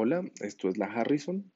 Hola, 0.00 0.22
esto 0.42 0.68
es 0.68 0.78
la 0.78 0.86
Harrison. 0.86 1.50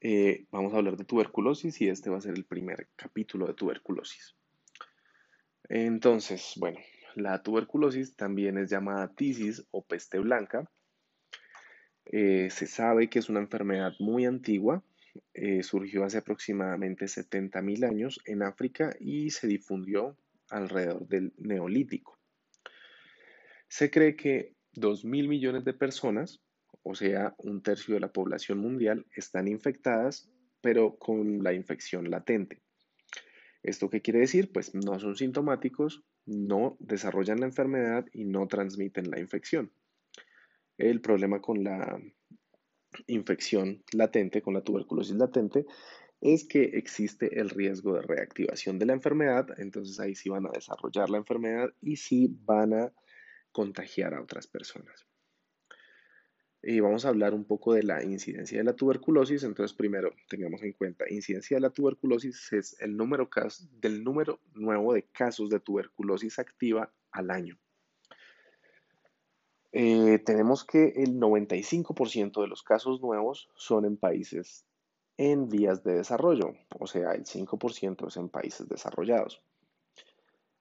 Eh, 0.00 0.46
vamos 0.50 0.72
a 0.72 0.78
hablar 0.78 0.96
de 0.96 1.04
tuberculosis 1.04 1.82
y 1.82 1.90
este 1.90 2.08
va 2.08 2.16
a 2.16 2.22
ser 2.22 2.34
el 2.34 2.46
primer 2.46 2.88
capítulo 2.96 3.46
de 3.46 3.52
tuberculosis. 3.52 4.34
Entonces, 5.68 6.54
bueno, 6.56 6.78
la 7.14 7.42
tuberculosis 7.42 8.16
también 8.16 8.56
es 8.56 8.70
llamada 8.70 9.14
tisis 9.14 9.66
o 9.70 9.84
peste 9.84 10.18
blanca. 10.18 10.70
Eh, 12.06 12.48
se 12.50 12.66
sabe 12.66 13.10
que 13.10 13.18
es 13.18 13.28
una 13.28 13.40
enfermedad 13.40 13.92
muy 13.98 14.24
antigua, 14.24 14.82
eh, 15.34 15.62
surgió 15.62 16.04
hace 16.04 16.16
aproximadamente 16.16 17.04
70.000 17.04 17.84
años 17.84 18.18
en 18.24 18.44
África 18.44 18.96
y 18.98 19.28
se 19.28 19.46
difundió 19.46 20.16
alrededor 20.48 21.06
del 21.06 21.34
Neolítico. 21.36 22.18
Se 23.68 23.90
cree 23.90 24.16
que 24.16 24.54
2.000 24.72 25.28
millones 25.28 25.66
de 25.66 25.74
personas 25.74 26.40
o 26.82 26.94
sea, 26.94 27.34
un 27.38 27.62
tercio 27.62 27.94
de 27.94 28.00
la 28.00 28.12
población 28.12 28.58
mundial, 28.58 29.06
están 29.14 29.48
infectadas, 29.48 30.30
pero 30.60 30.96
con 30.98 31.42
la 31.42 31.52
infección 31.52 32.10
latente. 32.10 32.62
¿Esto 33.62 33.90
qué 33.90 34.00
quiere 34.00 34.20
decir? 34.20 34.52
Pues 34.52 34.74
no 34.74 34.98
son 34.98 35.16
sintomáticos, 35.16 36.04
no 36.26 36.76
desarrollan 36.80 37.40
la 37.40 37.46
enfermedad 37.46 38.06
y 38.12 38.24
no 38.24 38.46
transmiten 38.46 39.10
la 39.10 39.20
infección. 39.20 39.72
El 40.76 41.00
problema 41.00 41.40
con 41.40 41.64
la 41.64 42.00
infección 43.06 43.82
latente, 43.92 44.42
con 44.42 44.54
la 44.54 44.62
tuberculosis 44.62 45.16
latente, 45.16 45.66
es 46.20 46.44
que 46.44 46.62
existe 46.62 47.40
el 47.40 47.50
riesgo 47.50 47.94
de 47.94 48.02
reactivación 48.02 48.78
de 48.78 48.86
la 48.86 48.92
enfermedad, 48.92 49.46
entonces 49.58 50.00
ahí 50.00 50.14
sí 50.14 50.28
van 50.28 50.46
a 50.46 50.50
desarrollar 50.52 51.10
la 51.10 51.18
enfermedad 51.18 51.68
y 51.80 51.96
sí 51.96 52.28
van 52.44 52.74
a 52.74 52.92
contagiar 53.52 54.14
a 54.14 54.22
otras 54.22 54.46
personas. 54.46 55.06
Y 56.62 56.80
vamos 56.80 57.04
a 57.04 57.10
hablar 57.10 57.34
un 57.34 57.44
poco 57.44 57.72
de 57.72 57.84
la 57.84 58.02
incidencia 58.02 58.58
de 58.58 58.64
la 58.64 58.74
tuberculosis. 58.74 59.44
Entonces, 59.44 59.76
primero, 59.76 60.10
tengamos 60.28 60.62
en 60.62 60.72
cuenta, 60.72 61.04
incidencia 61.08 61.56
de 61.56 61.60
la 61.60 61.70
tuberculosis 61.70 62.52
es 62.52 62.76
el 62.80 62.96
número 62.96 63.30
del 63.80 64.02
número 64.02 64.40
nuevo 64.54 64.92
de 64.92 65.04
casos 65.04 65.50
de 65.50 65.60
tuberculosis 65.60 66.38
activa 66.38 66.92
al 67.12 67.30
año. 67.30 67.58
Eh, 69.72 70.18
tenemos 70.24 70.64
que 70.64 70.94
el 70.96 71.20
95% 71.20 72.40
de 72.40 72.48
los 72.48 72.62
casos 72.62 73.00
nuevos 73.00 73.48
son 73.54 73.84
en 73.84 73.96
países 73.96 74.64
en 75.18 75.48
vías 75.48 75.82
de 75.82 75.94
desarrollo, 75.94 76.54
o 76.78 76.86
sea, 76.86 77.12
el 77.12 77.24
5% 77.24 78.06
es 78.06 78.16
en 78.16 78.28
países 78.28 78.68
desarrollados. 78.68 79.42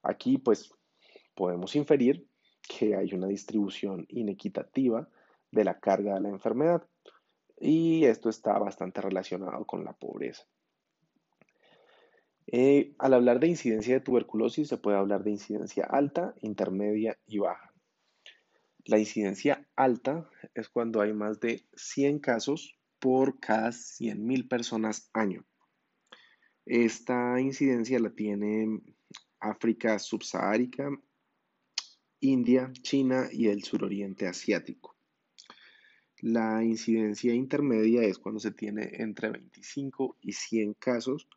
Aquí, 0.01 0.39
pues, 0.39 0.73
podemos 1.35 1.75
inferir 1.75 2.27
que 2.67 2.95
hay 2.95 3.13
una 3.13 3.27
distribución 3.27 4.05
inequitativa 4.09 5.07
de 5.51 5.63
la 5.63 5.79
carga 5.79 6.15
de 6.15 6.21
la 6.21 6.29
enfermedad. 6.29 6.87
Y 7.59 8.05
esto 8.05 8.29
está 8.29 8.57
bastante 8.59 9.01
relacionado 9.01 9.65
con 9.65 9.83
la 9.83 9.93
pobreza. 9.93 10.43
Eh, 12.49 12.95
al 12.97 13.13
hablar 13.13 13.39
de 13.39 13.47
incidencia 13.47 13.95
de 13.95 13.99
tuberculosis 13.99 14.69
se 14.69 14.77
puede 14.77 14.97
hablar 14.97 15.23
de 15.23 15.31
incidencia 15.31 15.85
alta, 15.85 16.33
intermedia 16.41 17.19
y 17.25 17.39
baja. 17.39 17.73
La 18.85 18.99
incidencia 18.99 19.67
alta 19.75 20.29
es 20.53 20.69
cuando 20.69 21.01
hay 21.01 21.11
más 21.11 21.41
de 21.41 21.67
100 21.75 22.19
casos 22.19 22.79
por 22.99 23.39
cada 23.39 23.69
100.000 23.69 24.47
personas 24.47 25.09
año. 25.13 25.45
Esta 26.65 27.39
incidencia 27.39 27.99
la 27.99 28.11
tiene 28.11 28.81
África 29.39 29.99
subsaharica, 29.99 30.89
India, 32.19 32.71
China 32.81 33.27
y 33.31 33.47
el 33.47 33.63
suroriente 33.63 34.27
asiático. 34.27 34.96
La 36.21 36.63
incidencia 36.63 37.33
intermedia 37.33 38.01
es 38.01 38.17
cuando 38.17 38.39
se 38.39 38.51
tiene 38.51 38.89
entre 38.93 39.29
25 39.29 40.17
y 40.21 40.33
100 40.33 40.73
casos 40.73 41.27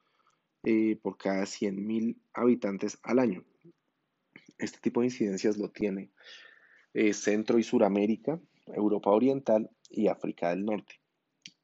eh, 0.62 0.98
por 1.02 1.18
cada 1.18 1.42
100.000 1.42 2.16
habitantes 2.32 2.98
al 3.02 3.18
año. 3.18 3.44
Este 4.56 4.78
tipo 4.78 5.00
de 5.00 5.08
incidencias 5.08 5.58
lo 5.58 5.70
tiene 5.70 6.10
eh, 6.94 7.12
Centro 7.12 7.58
y 7.58 7.62
Suramérica, 7.62 8.40
Europa 8.66 9.10
Oriental 9.10 9.70
y 9.90 10.08
África 10.08 10.48
del 10.48 10.64
Norte. 10.64 11.00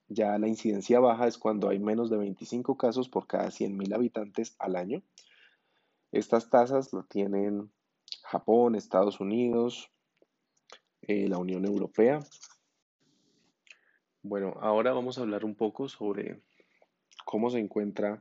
Ya 0.09 0.39
la 0.39 0.47
incidencia 0.47 1.01
baja 1.01 1.27
es 1.27 1.39
cuando 1.39 1.71
hay 1.71 1.79
menos 1.79 2.11
de 2.11 2.19
25 2.19 2.77
casos 2.77 3.09
por 3.09 3.27
cada 3.27 3.49
100.000 3.49 3.95
habitantes 3.95 4.55
al 4.59 4.77
año. 4.77 5.03
Estas 6.13 6.51
tasas 6.51 6.93
lo 6.93 7.05
tienen 7.05 7.71
Japón, 8.23 8.75
Estados 8.75 9.21
Unidos, 9.21 9.91
eh, 11.03 11.29
la 11.29 11.39
Unión 11.39 11.65
Europea, 11.65 12.21
bueno, 14.29 14.55
ahora 14.61 14.93
vamos 14.93 15.19
a 15.19 15.23
hablar 15.23 15.45
un 15.45 15.55
poco 15.55 15.89
sobre 15.89 16.41
cómo 17.25 17.51
se 17.51 17.59
encuentra 17.59 18.21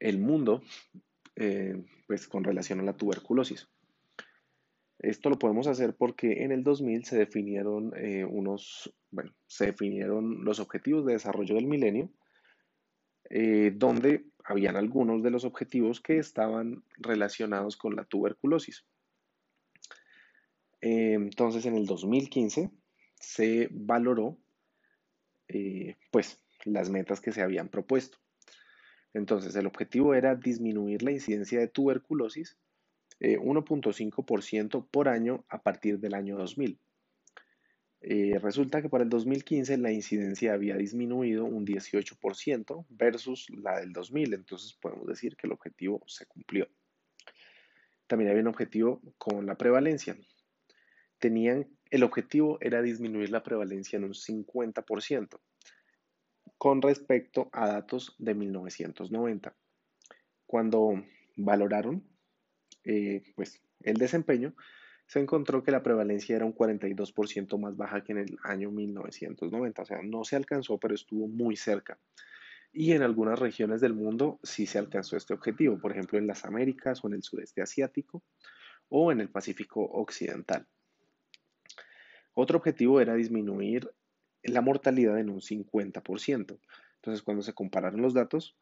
el 0.00 0.18
mundo 0.18 0.62
eh, 1.36 1.84
pues 2.06 2.26
con 2.28 2.44
relación 2.44 2.80
a 2.80 2.84
la 2.84 2.96
tuberculosis. 2.96 3.68
Esto 4.98 5.30
lo 5.30 5.38
podemos 5.38 5.66
hacer 5.66 5.96
porque 5.96 6.44
en 6.44 6.52
el 6.52 6.62
2000 6.62 7.04
se 7.04 7.18
definieron 7.18 7.92
eh, 7.96 8.24
unos, 8.24 8.94
bueno, 9.10 9.34
se 9.46 9.66
definieron 9.66 10.44
los 10.44 10.60
objetivos 10.60 11.04
de 11.04 11.14
desarrollo 11.14 11.56
del 11.56 11.66
milenio, 11.66 12.10
eh, 13.30 13.72
donde 13.74 14.26
habían 14.44 14.76
algunos 14.76 15.22
de 15.22 15.30
los 15.30 15.44
objetivos 15.44 16.00
que 16.00 16.18
estaban 16.18 16.84
relacionados 16.98 17.76
con 17.76 17.96
la 17.96 18.04
tuberculosis. 18.04 18.84
entonces, 20.80 21.64
en 21.66 21.76
el 21.76 21.86
2015 21.86 22.70
se 23.20 23.68
valoró 23.70 24.36
eh, 25.54 25.96
pues 26.10 26.38
las 26.64 26.90
metas 26.90 27.20
que 27.20 27.32
se 27.32 27.42
habían 27.42 27.68
propuesto. 27.68 28.18
Entonces, 29.14 29.54
el 29.56 29.66
objetivo 29.66 30.14
era 30.14 30.34
disminuir 30.34 31.02
la 31.02 31.12
incidencia 31.12 31.58
de 31.60 31.68
tuberculosis 31.68 32.56
1.5% 33.20 34.78
eh, 34.78 34.86
por 34.90 35.08
año 35.08 35.44
a 35.48 35.62
partir 35.62 35.98
del 35.98 36.14
año 36.14 36.36
2000. 36.36 36.78
Eh, 38.04 38.36
resulta 38.40 38.82
que 38.82 38.88
para 38.88 39.04
el 39.04 39.10
2015 39.10 39.78
la 39.78 39.92
incidencia 39.92 40.54
había 40.54 40.76
disminuido 40.76 41.44
un 41.44 41.64
18% 41.64 42.86
versus 42.88 43.48
la 43.50 43.78
del 43.78 43.92
2000, 43.92 44.34
entonces 44.34 44.74
podemos 44.74 45.06
decir 45.06 45.36
que 45.36 45.46
el 45.46 45.52
objetivo 45.52 46.02
se 46.08 46.26
cumplió. 46.26 46.68
También 48.08 48.30
había 48.30 48.42
un 48.42 48.48
objetivo 48.48 49.00
con 49.18 49.46
la 49.46 49.56
prevalencia. 49.56 50.16
Tenían 51.22 51.68
el 51.92 52.02
objetivo 52.02 52.58
era 52.60 52.82
disminuir 52.82 53.30
la 53.30 53.44
prevalencia 53.44 53.96
en 53.96 54.02
un 54.02 54.12
50% 54.12 55.38
con 56.58 56.82
respecto 56.82 57.48
a 57.52 57.68
datos 57.68 58.16
de 58.18 58.34
1990. 58.34 59.54
Cuando 60.46 61.04
valoraron 61.36 62.02
eh, 62.82 63.22
pues, 63.36 63.62
el 63.82 63.98
desempeño, 63.98 64.56
se 65.06 65.20
encontró 65.20 65.62
que 65.62 65.70
la 65.70 65.84
prevalencia 65.84 66.34
era 66.34 66.44
un 66.44 66.56
42% 66.56 67.56
más 67.56 67.76
baja 67.76 68.02
que 68.02 68.10
en 68.10 68.18
el 68.18 68.36
año 68.42 68.72
1990. 68.72 69.82
O 69.82 69.84
sea, 69.84 70.02
no 70.02 70.24
se 70.24 70.34
alcanzó, 70.34 70.78
pero 70.78 70.96
estuvo 70.96 71.28
muy 71.28 71.54
cerca. 71.54 72.00
Y 72.72 72.94
en 72.94 73.02
algunas 73.02 73.38
regiones 73.38 73.80
del 73.80 73.94
mundo 73.94 74.40
sí 74.42 74.66
se 74.66 74.80
alcanzó 74.80 75.16
este 75.16 75.34
objetivo, 75.34 75.78
por 75.78 75.92
ejemplo 75.92 76.18
en 76.18 76.26
las 76.26 76.44
Américas 76.44 77.04
o 77.04 77.06
en 77.06 77.14
el 77.14 77.22
sudeste 77.22 77.62
asiático 77.62 78.24
o 78.88 79.12
en 79.12 79.20
el 79.20 79.28
Pacífico 79.28 79.84
Occidental. 79.84 80.66
Otro 82.34 82.58
objetivo 82.58 83.00
era 83.00 83.14
disminuir 83.14 83.90
la 84.42 84.60
mortalidad 84.60 85.18
en 85.18 85.30
un 85.30 85.40
50%. 85.40 86.58
Entonces, 86.96 87.22
cuando 87.22 87.42
se 87.42 87.52
compararon 87.52 88.02
los 88.02 88.14
datos 88.14 88.56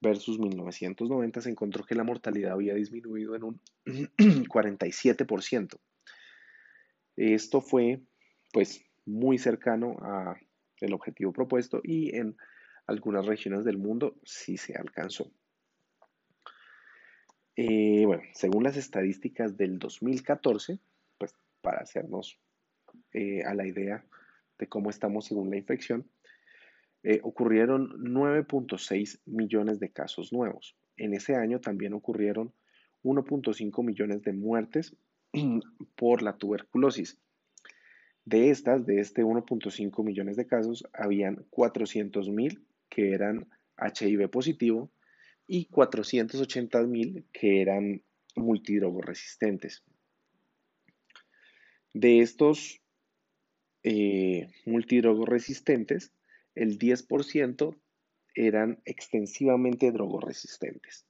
versus 0.00 0.38
1990, 0.38 1.40
se 1.40 1.50
encontró 1.50 1.84
que 1.84 1.94
la 1.94 2.04
mortalidad 2.04 2.52
había 2.52 2.74
disminuido 2.74 3.34
en 3.34 3.44
un 3.44 3.60
47%. 3.84 5.78
Esto 7.16 7.60
fue, 7.60 8.00
pues, 8.52 8.84
muy 9.06 9.38
cercano 9.38 9.96
a 10.02 10.36
el 10.80 10.92
objetivo 10.92 11.32
propuesto 11.32 11.80
y 11.82 12.14
en 12.14 12.36
algunas 12.86 13.24
regiones 13.26 13.64
del 13.64 13.78
mundo 13.78 14.16
sí 14.24 14.56
se 14.58 14.74
alcanzó. 14.74 15.30
Eh, 17.56 18.04
bueno, 18.04 18.22
según 18.34 18.64
las 18.64 18.76
estadísticas 18.76 19.56
del 19.56 19.78
2014, 19.78 20.78
pues 21.16 21.34
para 21.62 21.78
hacernos 21.78 22.38
eh, 23.12 23.42
a 23.44 23.54
la 23.54 23.66
idea 23.66 24.04
de 24.58 24.68
cómo 24.68 24.90
estamos 24.90 25.26
según 25.26 25.50
la 25.50 25.56
infección, 25.56 26.08
eh, 27.02 27.20
ocurrieron 27.22 27.90
9.6 28.02 29.20
millones 29.26 29.78
de 29.78 29.92
casos 29.92 30.32
nuevos. 30.32 30.76
En 30.96 31.14
ese 31.14 31.36
año 31.36 31.60
también 31.60 31.92
ocurrieron 31.92 32.52
1.5 33.04 33.84
millones 33.84 34.22
de 34.22 34.32
muertes 34.32 34.96
por 35.94 36.22
la 36.22 36.36
tuberculosis. 36.36 37.18
De 38.24 38.50
estas, 38.50 38.86
de 38.86 38.98
este 38.98 39.22
1.5 39.22 40.04
millones 40.04 40.36
de 40.36 40.46
casos, 40.46 40.84
habían 40.92 41.46
400 41.50 42.28
mil 42.30 42.66
que 42.88 43.12
eran 43.12 43.48
HIV 43.78 44.28
positivo 44.28 44.90
y 45.46 45.66
480 45.66 46.82
mil 46.88 47.24
que 47.32 47.62
eran 47.62 48.02
multidrogoresistentes. 48.34 49.84
De 51.94 52.18
estos 52.18 52.82
eh, 53.88 54.48
multidrogoresistentes, 54.64 56.12
el 56.56 56.76
10% 56.76 57.78
eran 58.34 58.82
extensivamente 58.84 59.92
drogoresistentes. 59.92 61.06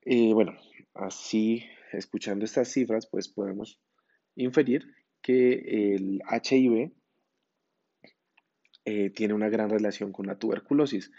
Eh, 0.00 0.32
bueno, 0.32 0.56
así, 0.94 1.66
escuchando 1.92 2.46
estas 2.46 2.68
cifras, 2.68 3.06
pues 3.06 3.28
podemos 3.28 3.78
inferir 4.34 4.94
que 5.20 5.94
el 5.94 6.22
HIV 6.26 6.92
eh, 8.86 9.10
tiene 9.10 9.34
una 9.34 9.50
gran 9.50 9.68
relación 9.68 10.10
con 10.10 10.26
la 10.26 10.38
tuberculosis. 10.38 11.12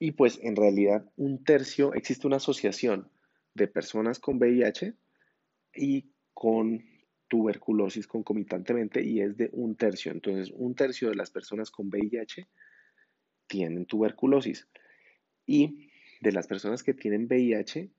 Y 0.00 0.12
pues 0.12 0.40
en 0.42 0.56
realidad 0.56 1.08
un 1.14 1.44
tercio, 1.44 1.94
existe 1.94 2.26
una 2.26 2.38
asociación 2.38 3.08
de 3.54 3.68
personas 3.68 4.18
con 4.18 4.38
VIH 4.38 4.94
y 5.76 6.10
con 6.34 6.95
tuberculosis 7.28 8.06
concomitantemente 8.06 9.02
y 9.02 9.20
es 9.20 9.36
de 9.36 9.50
un 9.52 9.76
tercio. 9.76 10.12
Entonces, 10.12 10.52
un 10.54 10.74
tercio 10.74 11.08
de 11.08 11.16
las 11.16 11.30
personas 11.30 11.70
con 11.70 11.88
VIH 11.88 12.48
tienen 13.46 13.86
tuberculosis. 13.86 14.68
Y 15.46 15.90
de 16.20 16.32
las 16.32 16.46
personas 16.46 16.82
que 16.82 16.94
tienen 16.94 17.26
VIH, 17.26 17.90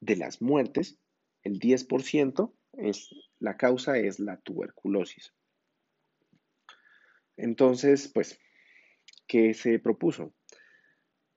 de 0.00 0.16
las 0.16 0.42
muertes, 0.42 0.98
el 1.42 1.58
10% 1.58 2.52
es 2.74 3.14
la 3.38 3.56
causa 3.56 3.98
es 3.98 4.20
la 4.20 4.38
tuberculosis. 4.38 5.32
Entonces, 7.36 8.08
pues, 8.08 8.38
¿qué 9.26 9.54
se 9.54 9.78
propuso? 9.78 10.34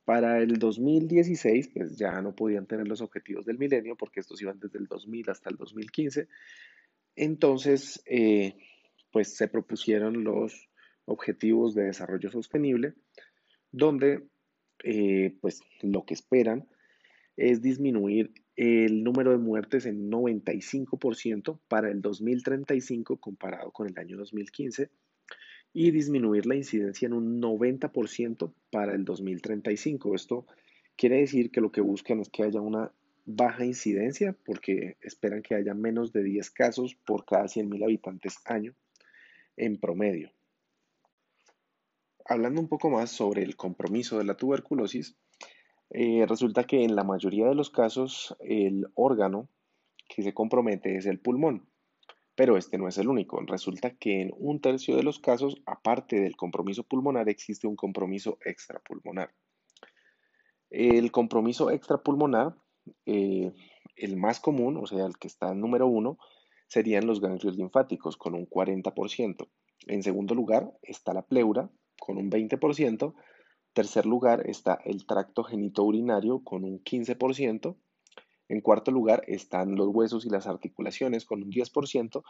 Para 0.05 0.39
el 0.39 0.57
2016, 0.57 1.69
pues 1.73 1.97
ya 1.97 2.21
no 2.21 2.35
podían 2.35 2.65
tener 2.65 2.87
los 2.87 3.01
objetivos 3.01 3.45
del 3.45 3.59
milenio 3.59 3.95
porque 3.95 4.21
estos 4.21 4.41
iban 4.41 4.59
desde 4.59 4.79
el 4.79 4.87
2000 4.87 5.29
hasta 5.29 5.49
el 5.49 5.57
2015. 5.57 6.27
Entonces, 7.21 8.01
eh, 8.05 8.55
pues 9.11 9.35
se 9.35 9.49
propusieron 9.49 10.23
los 10.23 10.69
objetivos 11.03 11.75
de 11.75 11.83
desarrollo 11.83 12.31
sostenible, 12.31 12.93
donde 13.73 14.23
eh, 14.85 15.35
pues 15.41 15.59
lo 15.81 16.05
que 16.05 16.13
esperan 16.13 16.69
es 17.35 17.61
disminuir 17.61 18.31
el 18.55 19.03
número 19.03 19.31
de 19.31 19.37
muertes 19.37 19.85
en 19.85 20.09
95% 20.09 21.59
para 21.67 21.91
el 21.91 22.01
2035 22.01 23.17
comparado 23.17 23.71
con 23.71 23.89
el 23.89 23.99
año 23.99 24.15
2015 24.15 24.89
y 25.73 25.91
disminuir 25.91 26.45
la 26.45 26.55
incidencia 26.55 27.05
en 27.05 27.13
un 27.13 27.41
90% 27.41 28.53
para 28.71 28.95
el 28.95 29.03
2035. 29.03 30.15
Esto 30.15 30.45
quiere 30.95 31.17
decir 31.17 31.51
que 31.51 31.59
lo 31.59 31.69
que 31.69 31.81
buscan 31.81 32.21
es 32.21 32.29
que 32.29 32.43
haya 32.43 32.61
una 32.61 32.93
baja 33.31 33.63
incidencia 33.63 34.35
porque 34.43 34.97
esperan 35.01 35.43
que 35.43 35.53
haya 35.53 35.75
menos 35.75 36.11
de 36.11 36.23
10 36.23 36.49
casos 36.49 36.95
por 37.05 37.25
cada 37.25 37.43
100.000 37.43 37.83
habitantes 37.83 38.39
año 38.45 38.73
en 39.55 39.79
promedio. 39.79 40.31
Hablando 42.25 42.59
un 42.59 42.67
poco 42.67 42.89
más 42.89 43.11
sobre 43.11 43.43
el 43.43 43.55
compromiso 43.55 44.17
de 44.17 44.23
la 44.23 44.35
tuberculosis, 44.35 45.15
eh, 45.91 46.25
resulta 46.27 46.63
que 46.63 46.83
en 46.83 46.95
la 46.95 47.03
mayoría 47.03 47.47
de 47.47 47.55
los 47.55 47.69
casos 47.69 48.35
el 48.39 48.87
órgano 48.95 49.47
que 50.07 50.23
se 50.23 50.33
compromete 50.33 50.95
es 50.95 51.05
el 51.05 51.19
pulmón. 51.19 51.67
Pero 52.33 52.57
este 52.57 52.77
no 52.79 52.87
es 52.87 52.97
el 52.97 53.09
único. 53.09 53.39
Resulta 53.41 53.91
que 53.91 54.21
en 54.21 54.31
un 54.37 54.59
tercio 54.59 54.95
de 54.95 55.03
los 55.03 55.19
casos, 55.19 55.61
aparte 55.65 56.19
del 56.19 56.35
compromiso 56.35 56.83
pulmonar, 56.83 57.29
existe 57.29 57.67
un 57.67 57.75
compromiso 57.75 58.39
extrapulmonar. 58.43 59.33
El 60.69 61.11
compromiso 61.11 61.69
extrapulmonar, 61.69 62.55
eh, 63.05 63.51
el 63.95 64.17
más 64.17 64.39
común, 64.39 64.77
o 64.77 64.85
sea, 64.85 65.05
el 65.05 65.17
que 65.17 65.27
está 65.27 65.51
en 65.51 65.59
número 65.59 65.87
uno, 65.87 66.17
serían 66.67 67.07
los 67.07 67.19
ganglios 67.19 67.57
linfáticos 67.57 68.17
con 68.17 68.35
un 68.35 68.47
40%. 68.47 69.47
En 69.87 70.03
segundo 70.03 70.35
lugar 70.35 70.71
está 70.83 71.13
la 71.13 71.23
pleura 71.23 71.69
con 71.99 72.17
un 72.17 72.29
20%. 72.29 73.13
Tercer 73.73 74.05
lugar 74.05 74.47
está 74.47 74.79
el 74.85 75.05
tracto 75.05 75.43
genitourinario 75.43 76.43
con 76.43 76.63
un 76.63 76.83
15%. 76.83 77.75
En 78.49 78.61
cuarto 78.61 78.91
lugar 78.91 79.23
están 79.27 79.75
los 79.75 79.87
huesos 79.89 80.25
y 80.25 80.29
las 80.29 80.47
articulaciones 80.47 81.25
con 81.25 81.43
un 81.43 81.51
10% 81.51 82.23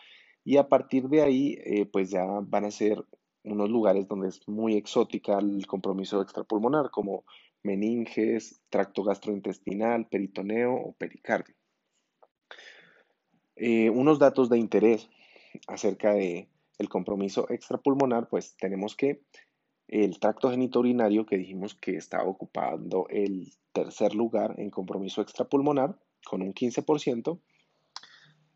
y 0.43 0.57
a 0.57 0.67
partir 0.67 1.07
de 1.07 1.21
ahí 1.21 1.57
eh, 1.63 1.85
pues 1.85 2.09
ya 2.09 2.25
van 2.25 2.65
a 2.65 2.71
ser 2.71 3.03
unos 3.43 3.69
lugares 3.69 4.07
donde 4.07 4.27
es 4.27 4.45
muy 4.47 4.75
exótica 4.75 5.39
el 5.39 5.65
compromiso 5.65 6.21
extrapulmonar 6.21 6.91
como 6.91 7.23
meninges, 7.63 8.61
tracto 8.69 9.03
gastrointestinal, 9.03 10.07
peritoneo 10.07 10.73
o 10.73 10.93
pericardio. 10.93 11.55
Eh, 13.55 13.89
unos 13.89 14.19
datos 14.19 14.49
de 14.49 14.57
interés 14.57 15.09
acerca 15.67 16.13
de 16.13 16.47
el 16.77 16.87
compromiso 16.87 17.49
extrapulmonar, 17.49 18.29
pues 18.29 18.55
tenemos 18.57 18.95
que 18.95 19.21
el 19.87 20.19
tracto 20.19 20.49
genitourinario 20.51 21.25
que 21.25 21.37
dijimos 21.37 21.75
que 21.75 21.97
estaba 21.97 22.23
ocupando 22.23 23.07
el 23.09 23.51
tercer 23.73 24.15
lugar 24.15 24.55
en 24.59 24.69
compromiso 24.69 25.21
extrapulmonar, 25.21 25.99
con 26.25 26.41
un 26.41 26.53
15%. 26.53 27.39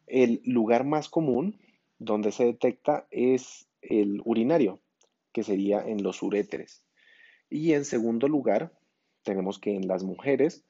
El 0.08 0.42
lugar 0.46 0.86
más 0.86 1.10
común 1.10 1.60
donde 1.98 2.32
se 2.32 2.46
detecta 2.46 3.08
es 3.12 3.68
el 3.82 4.22
urinario, 4.26 4.80
que 5.32 5.44
sería 5.44 5.82
en 5.82 6.04
los 6.04 6.22
uréteres. 6.22 6.84
Y 7.50 7.74
en 7.74 7.86
segundo 7.86 8.28
lugar, 8.28 8.72
tenemos 9.24 9.60
que 9.60 9.76
en 9.76 9.88
las 9.88 10.04
mujeres 10.04 10.66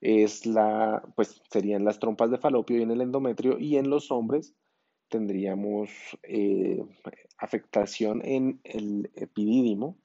es 0.00 0.46
la, 0.46 1.02
pues 1.16 1.42
serían 1.50 1.84
las 1.84 1.98
trompas 1.98 2.30
de 2.30 2.38
falopio 2.38 2.78
y 2.78 2.82
en 2.82 2.90
el 2.90 3.00
endometrio, 3.00 3.58
y 3.58 3.76
en 3.76 3.90
los 3.90 4.10
hombres 4.10 4.54
tendríamos 5.08 5.90
eh, 6.22 6.82
afectación 7.38 8.22
en 8.24 8.60
el 8.64 9.10
epidídimo, 9.14 9.98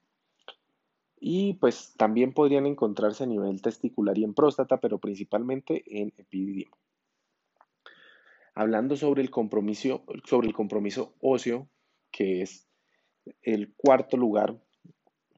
y 1.18 1.54
pues 1.56 1.94
también 1.98 2.34
podrían 2.34 2.66
encontrarse 2.66 3.24
a 3.24 3.28
nivel 3.28 3.62
testicular 3.62 4.18
y 4.18 4.24
en 4.24 4.34
próstata, 4.34 4.80
pero 4.80 5.00
principalmente 5.00 5.84
en 5.88 6.14
epididimo. 6.18 6.78
Hablando 8.54 8.96
sobre 8.96 9.22
el 9.22 9.32
compromiso, 9.32 10.04
sobre 10.26 10.48
el 10.48 10.54
compromiso 10.54 11.16
óseo, 11.22 11.68
que 12.12 12.42
es 12.42 12.68
el 13.42 13.74
cuarto 13.74 14.18
lugar 14.18 14.62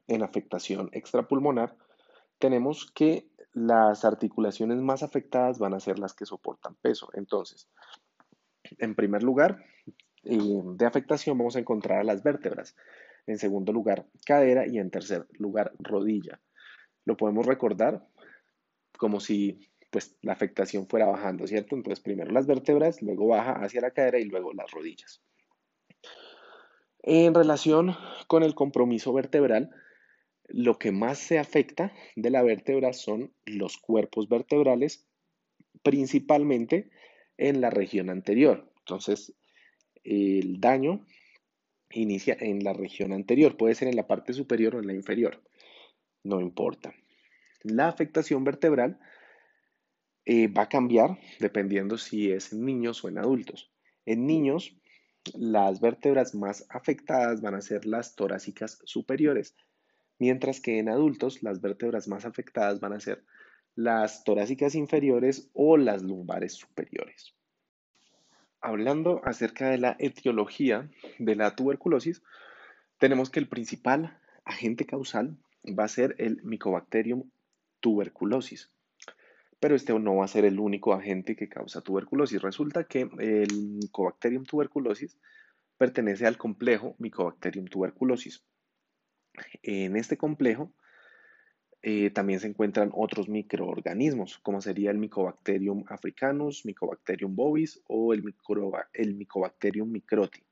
en 0.08 0.22
afectación 0.22 0.90
extrapulmonar, 0.92 1.76
tenemos 2.38 2.90
que 2.94 3.28
las 3.52 4.04
articulaciones 4.04 4.78
más 4.78 5.02
afectadas 5.02 5.58
van 5.58 5.74
a 5.74 5.80
ser 5.80 5.98
las 5.98 6.14
que 6.14 6.26
soportan 6.26 6.76
peso. 6.76 7.08
Entonces, 7.14 7.68
en 8.78 8.94
primer 8.94 9.22
lugar, 9.22 9.64
eh, 10.24 10.38
de 10.38 10.86
afectación 10.86 11.38
vamos 11.38 11.56
a 11.56 11.60
encontrar 11.60 12.00
a 12.00 12.04
las 12.04 12.22
vértebras 12.22 12.76
en 13.26 13.38
segundo 13.38 13.72
lugar 13.72 14.06
cadera 14.24 14.66
y 14.66 14.78
en 14.78 14.90
tercer 14.90 15.26
lugar 15.32 15.72
rodilla. 15.78 16.40
Lo 17.04 17.16
podemos 17.16 17.46
recordar 17.46 18.06
como 18.96 19.20
si 19.20 19.70
pues 19.90 20.16
la 20.20 20.32
afectación 20.32 20.86
fuera 20.86 21.06
bajando, 21.06 21.46
¿cierto? 21.46 21.74
Entonces 21.74 22.00
primero 22.00 22.30
las 22.30 22.46
vértebras, 22.46 23.00
luego 23.00 23.28
baja 23.28 23.52
hacia 23.52 23.80
la 23.80 23.90
cadera 23.90 24.18
y 24.18 24.24
luego 24.24 24.52
las 24.52 24.70
rodillas. 24.70 25.22
En 27.02 27.32
relación 27.32 27.96
con 28.26 28.42
el 28.42 28.54
compromiso 28.54 29.12
vertebral, 29.12 29.70
lo 30.48 30.78
que 30.78 30.92
más 30.92 31.18
se 31.18 31.38
afecta 31.38 31.92
de 32.16 32.30
la 32.30 32.42
vértebra 32.42 32.92
son 32.92 33.32
los 33.44 33.76
cuerpos 33.76 34.28
vertebrales, 34.28 35.06
principalmente 35.82 36.90
en 37.36 37.60
la 37.60 37.70
región 37.70 38.10
anterior. 38.10 38.72
Entonces, 38.80 39.34
el 40.04 40.60
daño 40.60 41.04
inicia 41.90 42.36
en 42.40 42.64
la 42.64 42.72
región 42.72 43.12
anterior, 43.12 43.56
puede 43.56 43.74
ser 43.74 43.88
en 43.88 43.96
la 43.96 44.06
parte 44.06 44.32
superior 44.32 44.74
o 44.74 44.80
en 44.80 44.86
la 44.86 44.94
inferior, 44.94 45.42
no 46.24 46.40
importa. 46.40 46.94
La 47.62 47.88
afectación 47.88 48.44
vertebral 48.44 48.98
eh, 50.24 50.48
va 50.48 50.62
a 50.62 50.68
cambiar 50.68 51.18
dependiendo 51.40 51.98
si 51.98 52.30
es 52.30 52.52
en 52.52 52.64
niños 52.64 53.04
o 53.04 53.08
en 53.08 53.18
adultos. 53.18 53.70
En 54.06 54.26
niños, 54.26 54.76
las 55.34 55.80
vértebras 55.80 56.34
más 56.34 56.66
afectadas 56.70 57.40
van 57.42 57.54
a 57.54 57.60
ser 57.60 57.84
las 57.84 58.14
torácicas 58.14 58.80
superiores, 58.84 59.56
mientras 60.18 60.60
que 60.60 60.78
en 60.78 60.88
adultos 60.88 61.42
las 61.42 61.60
vértebras 61.60 62.08
más 62.08 62.24
afectadas 62.24 62.80
van 62.80 62.92
a 62.92 63.00
ser 63.00 63.24
las 63.74 64.24
torácicas 64.24 64.74
inferiores 64.74 65.50
o 65.52 65.76
las 65.76 66.02
lumbares 66.02 66.54
superiores. 66.54 67.34
Hablando 68.60 69.20
acerca 69.24 69.70
de 69.70 69.78
la 69.78 69.96
etiología 70.00 70.90
de 71.18 71.36
la 71.36 71.54
tuberculosis, 71.54 72.22
tenemos 72.98 73.30
que 73.30 73.38
el 73.38 73.48
principal 73.48 74.18
agente 74.44 74.84
causal 74.84 75.36
va 75.66 75.84
a 75.84 75.88
ser 75.88 76.16
el 76.18 76.42
Mycobacterium 76.42 77.30
tuberculosis. 77.80 78.70
Pero 79.60 79.76
este 79.76 79.96
no 79.98 80.16
va 80.16 80.24
a 80.24 80.28
ser 80.28 80.44
el 80.44 80.58
único 80.58 80.92
agente 80.92 81.36
que 81.36 81.48
causa 81.48 81.80
tuberculosis. 81.80 82.42
Resulta 82.42 82.84
que 82.84 83.08
el 83.18 83.52
Mycobacterium 83.52 84.44
tuberculosis 84.44 85.18
pertenece 85.76 86.26
al 86.26 86.36
complejo 86.36 86.96
Mycobacterium 86.98 87.66
tuberculosis. 87.66 88.44
En 89.62 89.96
este 89.96 90.16
complejo 90.16 90.72
eh, 91.82 92.10
también 92.10 92.40
se 92.40 92.48
encuentran 92.48 92.90
otros 92.92 93.28
microorganismos, 93.28 94.38
como 94.38 94.60
sería 94.60 94.90
el 94.90 94.98
Mycobacterium 94.98 95.84
africanus, 95.88 96.64
Mycobacterium 96.64 97.36
bovis 97.36 97.80
o 97.86 98.12
el, 98.12 98.24
Mycobacterium 99.14 99.90
microti. 99.90 100.42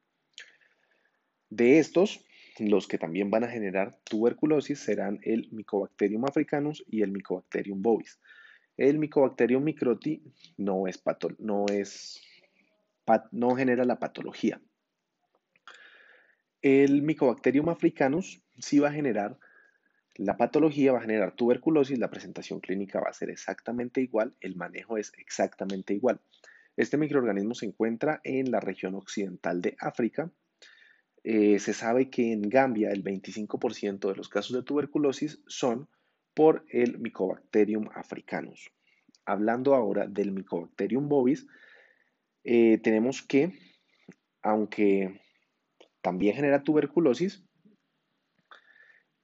De 1.50 1.78
estos, 1.78 2.24
los 2.58 2.86
que 2.86 2.98
también 2.98 3.30
van 3.30 3.42
a 3.42 3.48
generar 3.48 3.98
tuberculosis 4.04 4.78
serán 4.78 5.18
el 5.22 5.48
Mycobacterium 5.50 6.24
africanus 6.24 6.84
y 6.88 7.02
el 7.02 7.10
Mycobacterium 7.10 7.82
bovis. 7.82 8.20
El 8.76 8.98
Mycobacterium 8.98 9.64
microti 9.64 10.22
no, 10.56 10.86
es 10.86 11.02
no, 11.38 11.66
es, 11.72 12.22
no 13.32 13.56
genera 13.56 13.84
la 13.84 13.98
patología. 13.98 14.60
El 16.62 17.02
Mycobacterium 17.02 17.68
africanus 17.68 18.45
sí 18.58 18.78
va 18.78 18.88
a 18.88 18.92
generar 18.92 19.38
la 20.16 20.36
patología, 20.36 20.92
va 20.92 20.98
a 20.98 21.02
generar 21.02 21.32
tuberculosis, 21.32 21.98
la 21.98 22.10
presentación 22.10 22.60
clínica 22.60 23.00
va 23.00 23.10
a 23.10 23.14
ser 23.14 23.30
exactamente 23.30 24.00
igual, 24.00 24.34
el 24.40 24.56
manejo 24.56 24.96
es 24.96 25.12
exactamente 25.18 25.94
igual. 25.94 26.20
Este 26.76 26.96
microorganismo 26.96 27.54
se 27.54 27.66
encuentra 27.66 28.20
en 28.24 28.50
la 28.50 28.60
región 28.60 28.94
occidental 28.94 29.62
de 29.62 29.76
África. 29.78 30.30
Eh, 31.24 31.58
se 31.58 31.72
sabe 31.72 32.10
que 32.10 32.32
en 32.32 32.42
Gambia 32.42 32.90
el 32.90 33.02
25% 33.02 34.08
de 34.08 34.14
los 34.14 34.28
casos 34.28 34.56
de 34.56 34.62
tuberculosis 34.62 35.40
son 35.46 35.88
por 36.34 36.64
el 36.68 36.98
Mycobacterium 36.98 37.88
africanus. 37.94 38.70
Hablando 39.24 39.74
ahora 39.74 40.06
del 40.06 40.32
Mycobacterium 40.32 41.08
bovis, 41.08 41.46
eh, 42.44 42.78
tenemos 42.78 43.22
que, 43.22 43.58
aunque 44.42 45.20
también 46.02 46.36
genera 46.36 46.62
tuberculosis, 46.62 47.45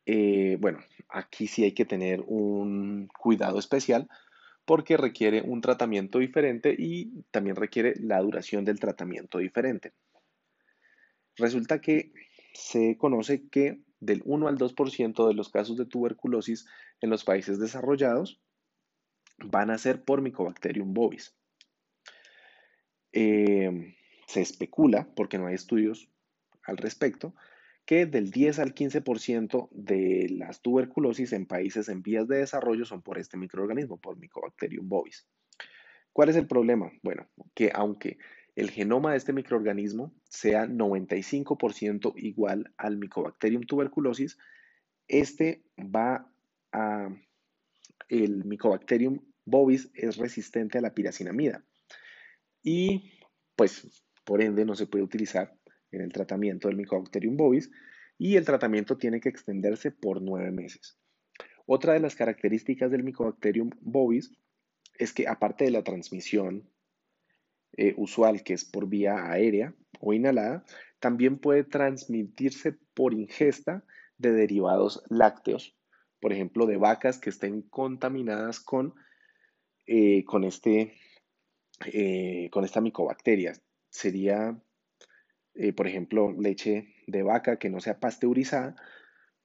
eh, 0.06 0.56
bueno, 0.61 0.80
aquí 1.09 1.47
sí 1.47 1.64
hay 1.64 1.73
que 1.73 1.85
tener 1.85 2.23
un 2.26 3.09
cuidado 3.18 3.59
especial 3.59 4.09
porque 4.64 4.97
requiere 4.97 5.42
un 5.42 5.61
tratamiento 5.61 6.18
diferente 6.18 6.75
y 6.76 7.25
también 7.30 7.56
requiere 7.56 7.94
la 7.99 8.21
duración 8.21 8.64
del 8.64 8.80
tratamiento 8.80 9.38
diferente. 9.38 9.92
Resulta 11.37 11.80
que 11.80 12.12
se 12.54 12.97
conoce 12.97 13.49
que 13.49 13.80
del 14.00 14.23
1 14.25 14.49
al 14.49 14.59
2% 14.59 15.28
de 15.28 15.35
los 15.35 15.49
casos 15.49 15.76
de 15.76 15.87
tuberculosis 15.87 16.66
en 17.00 17.11
los 17.11 17.25
países 17.25 17.59
desarrollados 17.59 18.40
van 19.38 19.71
a 19.71 19.78
ser 19.78 20.04
por 20.04 20.21
Mycobacterium 20.21 20.92
bovis. 20.92 21.35
Eh, 23.12 23.97
se 24.26 24.40
especula, 24.40 25.09
porque 25.14 25.38
no 25.38 25.47
hay 25.47 25.54
estudios 25.54 26.09
al 26.64 26.76
respecto, 26.76 27.35
que 27.84 28.06
del 28.06 28.30
10 28.30 28.58
al 28.60 28.74
15% 28.74 29.68
de 29.72 30.28
las 30.30 30.60
tuberculosis 30.60 31.32
en 31.32 31.46
países 31.46 31.88
en 31.88 32.02
vías 32.02 32.28
de 32.28 32.38
desarrollo 32.38 32.84
son 32.84 33.02
por 33.02 33.18
este 33.18 33.36
microorganismo, 33.36 34.00
por 34.00 34.16
Mycobacterium 34.18 34.88
bovis. 34.88 35.26
¿Cuál 36.12 36.28
es 36.28 36.36
el 36.36 36.46
problema? 36.46 36.92
Bueno, 37.02 37.28
que 37.54 37.70
aunque 37.74 38.18
el 38.54 38.70
genoma 38.70 39.12
de 39.12 39.16
este 39.16 39.32
microorganismo 39.32 40.14
sea 40.28 40.66
95% 40.66 42.12
igual 42.16 42.72
al 42.76 42.98
Mycobacterium 42.98 43.62
tuberculosis, 43.62 44.38
este 45.08 45.64
va 45.78 46.30
a 46.72 47.08
el 48.08 48.44
Mycobacterium 48.44 49.20
bovis 49.44 49.90
es 49.94 50.18
resistente 50.18 50.78
a 50.78 50.82
la 50.82 50.94
piracinamida 50.94 51.64
y 52.62 53.10
pues 53.56 54.04
por 54.24 54.42
ende 54.42 54.64
no 54.64 54.74
se 54.74 54.86
puede 54.86 55.04
utilizar 55.04 55.56
en 55.92 56.00
el 56.00 56.12
tratamiento 56.12 56.68
del 56.68 56.76
Mycobacterium 56.76 57.37
bovis 57.37 57.70
y 58.18 58.37
el 58.37 58.44
tratamiento 58.44 58.96
tiene 58.96 59.20
que 59.20 59.28
extenderse 59.28 59.90
por 59.90 60.20
nueve 60.20 60.50
meses. 60.50 60.99
Otra 61.66 61.92
de 61.92 62.00
las 62.00 62.16
características 62.16 62.90
del 62.90 63.04
Mycobacterium 63.04 63.70
bovis 63.80 64.32
es 64.99 65.12
que 65.12 65.28
aparte 65.28 65.64
de 65.64 65.70
la 65.70 65.84
transmisión 65.84 66.68
eh, 67.76 67.94
usual 67.96 68.42
que 68.42 68.54
es 68.54 68.64
por 68.64 68.88
vía 68.88 69.30
aérea 69.30 69.75
o 70.00 70.12
inhalada, 70.12 70.64
también 70.99 71.38
puede 71.38 71.64
transmitirse 71.64 72.76
por 72.94 73.14
ingesta 73.14 73.84
de 74.18 74.32
derivados 74.32 75.02
lácteos, 75.08 75.76
por 76.20 76.32
ejemplo, 76.32 76.66
de 76.66 76.76
vacas 76.76 77.18
que 77.18 77.30
estén 77.30 77.62
contaminadas 77.62 78.61
con, 78.61 78.94
eh, 79.87 80.25
con, 80.25 80.44
este, 80.44 80.94
eh, 81.87 82.50
con 82.52 82.64
esta 82.64 82.80
micobacteria. 82.80 83.54
Sería 83.88 84.61
eh, 85.54 85.73
por 85.73 85.87
ejemplo, 85.87 86.32
leche 86.32 86.94
de 87.06 87.23
vaca 87.23 87.59
que 87.59 87.71
no 87.71 87.80
sea 87.80 88.00
pasteurizada, 88.00 88.76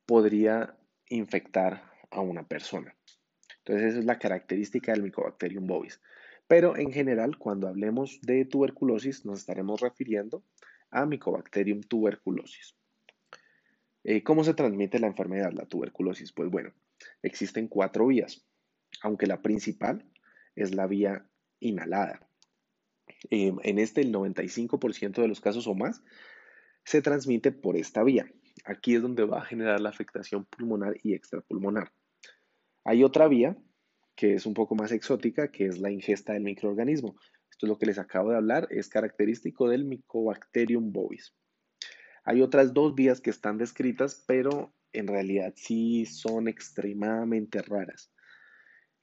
podría 0.06 0.78
infectar 1.10 1.92
a 2.12 2.22
una 2.22 2.48
persona. 2.48 2.96
Entonces, 3.60 3.90
esa 3.90 4.00
es 4.00 4.06
la 4.06 4.20
característica 4.20 4.94
del 4.94 5.04
Mycobacterium 5.04 5.68
bovis. 5.68 6.02
Pero 6.48 6.78
en 6.78 6.92
general, 6.92 7.38
cuando 7.38 7.68
hablemos 7.68 8.22
de 8.22 8.46
tuberculosis, 8.46 9.26
nos 9.26 9.40
estaremos 9.40 9.82
refiriendo 9.82 10.44
a 10.90 11.06
Mycobacterium 11.06 11.82
tuberculosis. 11.82 12.76
Eh, 14.06 14.24
¿Cómo 14.24 14.46
se 14.46 14.54
transmite 14.54 15.00
la 15.00 15.08
enfermedad, 15.08 15.52
la 15.52 15.66
tuberculosis? 15.66 16.32
Pues 16.32 16.50
bueno, 16.50 16.72
existen 17.22 17.68
cuatro 17.68 18.08
vías, 18.08 18.48
aunque 19.02 19.28
la 19.28 19.42
principal 19.42 20.06
es 20.56 20.74
la 20.74 20.88
vía 20.88 21.28
inhalada. 21.60 22.27
Eh, 23.30 23.54
en 23.64 23.80
este 23.80 24.02
el 24.02 24.12
95% 24.12 25.22
de 25.22 25.28
los 25.28 25.42
casos 25.42 25.68
o 25.68 25.76
más 25.76 26.04
se 26.84 27.02
transmite 27.02 27.52
por 27.52 27.76
esta 27.76 28.04
vía. 28.04 28.32
Aquí 28.66 28.96
es 28.96 29.02
donde 29.02 29.26
va 29.26 29.40
a 29.40 29.46
generar 29.46 29.80
la 29.80 29.90
afectación 29.90 30.46
pulmonar 30.46 30.96
y 31.04 31.14
extrapulmonar. 31.14 31.92
Hay 32.84 33.04
otra 33.04 33.28
vía 33.28 33.58
que 34.16 34.34
es 34.34 34.46
un 34.46 34.56
poco 34.56 34.74
más 34.76 34.92
exótica, 34.92 35.52
que 35.52 35.68
es 35.68 35.80
la 35.80 35.92
ingesta 35.92 36.34
del 36.34 36.44
microorganismo. 36.44 37.16
Esto 37.52 37.66
es 37.66 37.70
lo 37.70 37.78
que 37.78 37.86
les 37.86 38.00
acabo 38.00 38.32
de 38.32 38.38
hablar, 38.38 38.68
es 38.72 38.90
característico 38.90 39.70
del 39.70 39.86
Mycobacterium 39.86 40.92
bovis. 40.92 41.36
Hay 42.24 42.42
otras 42.42 42.74
dos 42.74 42.96
vías 42.96 43.22
que 43.22 43.30
están 43.30 43.58
descritas, 43.58 44.24
pero 44.28 44.74
en 44.92 45.08
realidad 45.08 45.54
sí 45.56 46.06
son 46.08 46.48
extremadamente 46.48 47.62
raras 47.62 48.12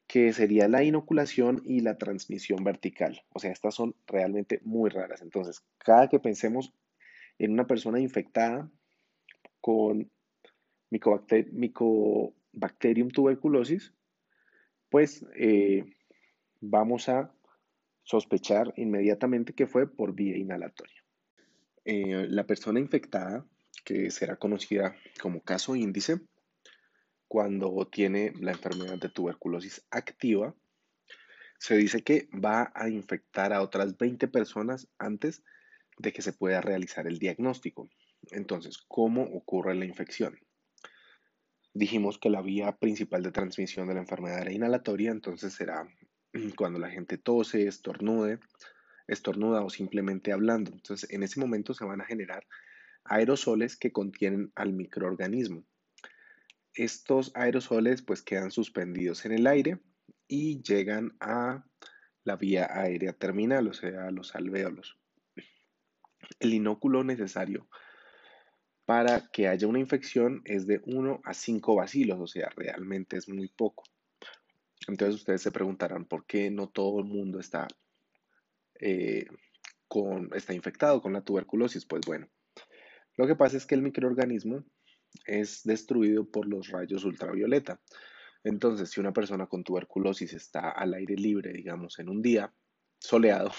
que 0.06 0.32
sería 0.32 0.68
la 0.68 0.82
inoculación 0.82 1.62
y 1.64 1.80
la 1.80 1.98
transmisión 1.98 2.62
vertical. 2.62 3.22
O 3.32 3.38
sea, 3.38 3.52
estas 3.52 3.74
son 3.74 3.94
realmente 4.06 4.60
muy 4.64 4.90
raras. 4.90 5.22
Entonces, 5.22 5.64
cada 5.78 6.08
que 6.08 6.20
pensemos 6.20 6.74
en 7.38 7.52
una 7.52 7.66
persona 7.66 8.00
infectada 8.00 8.70
con 9.60 10.10
Mycobacterium 10.90 13.08
tuberculosis, 13.08 13.92
pues 14.90 15.24
eh, 15.36 15.84
vamos 16.60 17.08
a 17.08 17.34
sospechar 18.02 18.74
inmediatamente 18.76 19.54
que 19.54 19.66
fue 19.66 19.90
por 19.90 20.14
vía 20.14 20.36
inhalatoria. 20.36 21.02
Eh, 21.84 22.26
la 22.28 22.46
persona 22.46 22.78
infectada, 22.78 23.46
que 23.84 24.10
será 24.10 24.36
conocida 24.36 24.94
como 25.20 25.40
caso 25.40 25.74
índice, 25.74 26.20
cuando 27.34 27.88
tiene 27.90 28.32
la 28.38 28.52
enfermedad 28.52 28.96
de 28.96 29.08
tuberculosis 29.08 29.84
activa, 29.90 30.54
se 31.58 31.76
dice 31.76 32.04
que 32.04 32.28
va 32.32 32.70
a 32.76 32.88
infectar 32.88 33.52
a 33.52 33.60
otras 33.60 33.98
20 33.98 34.28
personas 34.28 34.86
antes 34.98 35.42
de 35.98 36.12
que 36.12 36.22
se 36.22 36.32
pueda 36.32 36.60
realizar 36.60 37.08
el 37.08 37.18
diagnóstico. 37.18 37.90
Entonces, 38.30 38.78
¿cómo 38.86 39.24
ocurre 39.24 39.74
la 39.74 39.84
infección? 39.84 40.38
Dijimos 41.72 42.18
que 42.18 42.30
la 42.30 42.40
vía 42.40 42.76
principal 42.76 43.24
de 43.24 43.32
transmisión 43.32 43.88
de 43.88 43.94
la 43.94 44.02
enfermedad 44.02 44.42
era 44.42 44.52
inhalatoria, 44.52 45.10
entonces 45.10 45.54
será 45.54 45.88
cuando 46.56 46.78
la 46.78 46.90
gente 46.90 47.18
tose, 47.18 47.66
estornude, 47.66 48.38
estornuda 49.08 49.64
o 49.64 49.70
simplemente 49.70 50.30
hablando. 50.30 50.70
Entonces, 50.70 51.10
en 51.10 51.24
ese 51.24 51.40
momento 51.40 51.74
se 51.74 51.84
van 51.84 52.00
a 52.00 52.04
generar 52.04 52.46
aerosoles 53.02 53.76
que 53.76 53.90
contienen 53.90 54.52
al 54.54 54.72
microorganismo 54.72 55.64
estos 56.74 57.32
aerosoles 57.34 58.02
pues 58.02 58.22
quedan 58.22 58.50
suspendidos 58.50 59.24
en 59.24 59.32
el 59.32 59.46
aire 59.46 59.78
y 60.28 60.62
llegan 60.62 61.16
a 61.20 61.64
la 62.24 62.36
vía 62.36 62.68
aérea 62.70 63.12
terminal, 63.12 63.68
o 63.68 63.74
sea, 63.74 64.08
a 64.08 64.10
los 64.10 64.34
alvéolos. 64.34 64.98
El 66.40 66.54
inóculo 66.54 67.04
necesario 67.04 67.68
para 68.86 69.30
que 69.30 69.48
haya 69.48 69.66
una 69.66 69.78
infección 69.78 70.42
es 70.44 70.66
de 70.66 70.80
1 70.84 71.20
a 71.24 71.34
5 71.34 71.74
bacilos, 71.74 72.20
o 72.20 72.26
sea, 72.26 72.50
realmente 72.56 73.16
es 73.16 73.28
muy 73.28 73.48
poco. 73.48 73.84
Entonces 74.88 75.16
ustedes 75.16 75.40
se 75.42 75.50
preguntarán 75.50 76.04
por 76.04 76.26
qué 76.26 76.50
no 76.50 76.68
todo 76.68 77.00
el 77.00 77.06
mundo 77.06 77.40
está, 77.40 77.66
eh, 78.80 79.26
con, 79.88 80.30
está 80.34 80.52
infectado 80.52 81.00
con 81.00 81.14
la 81.14 81.22
tuberculosis. 81.22 81.86
Pues 81.86 82.02
bueno, 82.06 82.28
lo 83.16 83.26
que 83.26 83.36
pasa 83.36 83.56
es 83.56 83.64
que 83.64 83.74
el 83.74 83.82
microorganismo 83.82 84.64
es 85.26 85.62
destruido 85.64 86.28
por 86.30 86.46
los 86.46 86.68
rayos 86.68 87.04
ultravioleta. 87.04 87.80
Entonces, 88.42 88.90
si 88.90 89.00
una 89.00 89.12
persona 89.12 89.46
con 89.46 89.64
tuberculosis 89.64 90.34
está 90.34 90.70
al 90.70 90.94
aire 90.94 91.16
libre, 91.16 91.52
digamos, 91.52 91.98
en 91.98 92.10
un 92.10 92.20
día 92.20 92.52
soleado, 92.98 93.52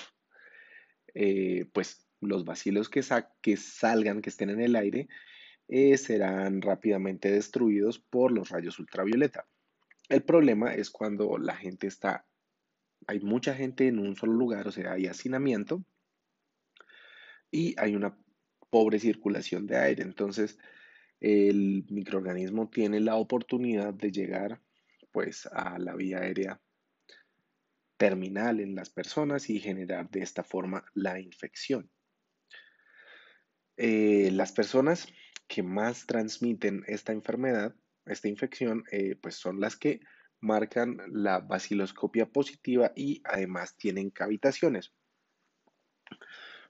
eh, 1.14 1.66
pues 1.74 2.08
los 2.22 2.46
vacilos 2.46 2.90
que, 2.90 3.02
que, 3.42 3.58
salgan, 3.58 4.22
que 4.22 4.30
estén 4.30 4.50
en 4.52 4.62
el 4.62 4.76
aire, 4.76 5.08
eh, 5.68 5.98
serán 5.98 6.62
rápidamente 6.62 7.32
destruidos 7.32 8.00
por 8.00 8.32
los 8.32 8.50
rayos 8.50 8.78
ultravioleta. 8.80 9.48
El 10.10 10.24
problema 10.24 10.76
es 10.76 10.92
cuando 10.92 11.38
la 11.40 11.56
gente 11.56 11.88
está, 11.88 12.28
hay 13.08 13.20
mucha 13.22 13.56
gente 13.56 13.88
en 13.88 13.98
un 13.98 14.16
solo 14.16 14.34
lugar, 14.34 14.68
o 14.68 14.72
sea, 14.72 14.94
hay 14.94 15.08
hacinamiento 15.08 15.84
y 17.50 17.74
hay 17.80 17.96
una 17.96 18.16
pobre 18.70 19.00
circulación 19.00 19.66
de 19.66 19.78
aire. 19.78 20.04
Entonces, 20.04 20.60
el 21.20 21.86
microorganismo 21.90 22.70
tiene 22.70 23.00
la 23.00 23.16
oportunidad 23.16 23.94
de 23.94 24.12
llegar 24.12 24.62
pues 25.12 25.48
a 25.52 25.80
la 25.80 25.96
vía 25.96 26.20
aérea 26.20 26.62
terminal 27.98 28.60
en 28.60 28.76
las 28.76 28.90
personas 28.90 29.50
y 29.50 29.60
generar 29.60 30.10
de 30.10 30.22
esta 30.22 30.44
forma 30.44 30.86
la 30.94 31.20
infección. 31.20 31.90
Eh, 33.78 34.30
las 34.32 34.52
personas 34.52 35.08
que 35.48 35.64
más 35.64 36.06
transmiten 36.06 36.84
esta 36.88 37.14
enfermedad, 37.14 37.76
esta 38.06 38.28
infección, 38.28 38.84
eh, 38.92 39.16
pues 39.16 39.36
son 39.36 39.60
las 39.60 39.76
que 39.76 40.02
marcan 40.40 40.98
la 41.08 41.40
baciloscopia 41.40 42.26
positiva 42.28 42.92
y 42.96 43.22
además 43.26 43.76
tienen 43.78 44.10
cavitaciones. 44.10 44.94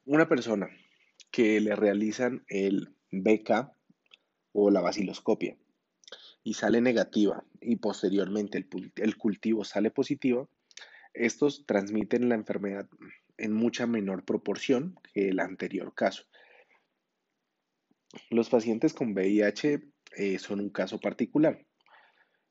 Una 0.06 0.28
persona 0.28 0.70
que 1.32 1.60
le 1.60 1.76
realizan 1.76 2.46
el 2.48 2.96
BK 3.12 3.72
o 4.56 4.72
la 4.72 4.82
baciloscopia 4.82 5.58
y 6.44 6.54
sale 6.54 6.80
negativa 6.80 7.44
y 7.60 7.76
posteriormente 7.76 8.58
el, 8.96 9.18
cultivo 9.18 9.66
sale 9.66 9.92
positivo, 9.92 10.50
estos 11.14 11.66
transmiten 11.66 12.30
la 12.30 12.36
enfermedad 12.36 12.88
en 13.38 13.52
mucha 13.52 13.86
menor 13.86 14.24
proporción 14.24 14.98
que 15.14 15.30
el 15.30 15.40
anterior 15.40 15.94
caso. 15.94 16.24
Los 18.30 18.50
pacientes 18.50 18.94
con 18.94 19.14
VIH 19.14 19.82
eh, 20.16 20.40
son 20.40 20.62
un 20.62 20.70
caso 20.70 21.00
particular. 21.00 21.66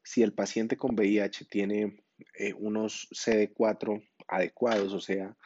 Si 0.03 0.23
el 0.23 0.35
paciente 0.35 0.77
con 0.77 0.95
VIH 0.95 1.47
tiene 1.47 2.03
eh, 2.39 2.53
unos 2.53 3.09
CD4 3.13 4.07
adecuados, 4.29 4.93
o 4.93 5.01
sea, 5.01 5.37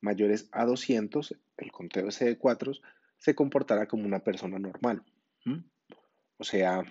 mayores 0.00 0.48
a 0.50 0.64
200, 0.64 1.36
el 1.58 1.70
conteo 1.70 2.06
de 2.06 2.10
CD4 2.10 2.80
se 3.18 3.34
comportará 3.36 3.86
como 3.86 4.04
una 4.04 4.24
persona 4.24 4.58
normal. 4.58 5.04
O 6.42 6.44
sea, 6.44 6.82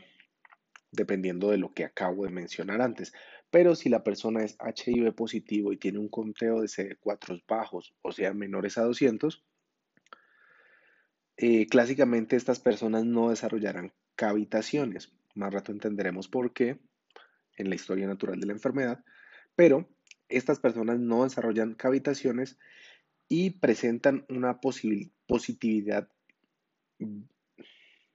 dependiendo 0.93 1.51
de 1.51 1.57
lo 1.57 1.73
que 1.73 1.83
acabo 1.83 2.23
de 2.23 2.31
mencionar 2.31 2.81
antes. 2.81 3.11
Pero 3.49 3.75
si 3.75 3.89
la 3.89 4.01
persona 4.01 4.45
es 4.45 4.55
HIV 4.57 5.13
positivo 5.13 5.73
y 5.73 5.77
tiene 5.77 5.99
un 5.99 6.07
conteo 6.07 6.61
de 6.61 6.67
CD4 6.67 7.43
bajos, 7.45 7.93
o 8.01 8.13
sea, 8.13 8.33
menores 8.33 8.77
a 8.77 8.83
200, 8.83 9.43
eh, 11.35 11.67
clásicamente 11.67 12.37
estas 12.37 12.61
personas 12.61 13.03
no 13.03 13.29
desarrollarán 13.29 13.91
cavitaciones. 14.15 15.11
Más 15.35 15.53
rato 15.53 15.73
entenderemos 15.73 16.29
por 16.29 16.53
qué 16.53 16.79
en 17.57 17.67
la 17.67 17.75
historia 17.75 18.07
natural 18.07 18.39
de 18.39 18.47
la 18.47 18.53
enfermedad, 18.53 19.03
pero 19.57 19.89
estas 20.29 20.61
personas 20.61 20.97
no 20.97 21.25
desarrollan 21.25 21.73
cavitaciones 21.73 22.57
y 23.27 23.49
presentan 23.49 24.25
una 24.29 24.61
positividad 24.61 26.07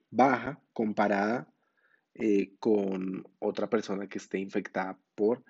baja 0.09 0.61
comparada 0.73 1.51
eh, 2.13 2.55
con 2.59 3.25
otra 3.39 3.69
persona 3.69 4.07
que 4.07 4.17
esté 4.17 4.39
infectada 4.39 4.99
por 5.15 5.43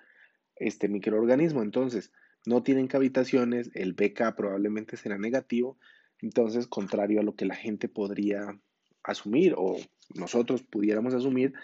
este 0.56 0.88
microorganismo. 0.88 1.62
Entonces, 1.62 2.12
no 2.44 2.62
tienen 2.62 2.88
cavitaciones, 2.88 3.70
el 3.74 3.94
BK 3.94 4.34
probablemente 4.36 4.96
será 4.96 5.18
negativo. 5.18 5.78
Entonces, 6.20 6.66
contrario 6.66 7.20
a 7.20 7.22
lo 7.22 7.34
que 7.34 7.46
la 7.46 7.54
gente 7.54 7.88
podría 7.88 8.58
asumir 9.02 9.54
o 9.56 9.78
nosotros 10.14 10.62
pudiéramos 10.62 11.14
asumir, 11.14 11.54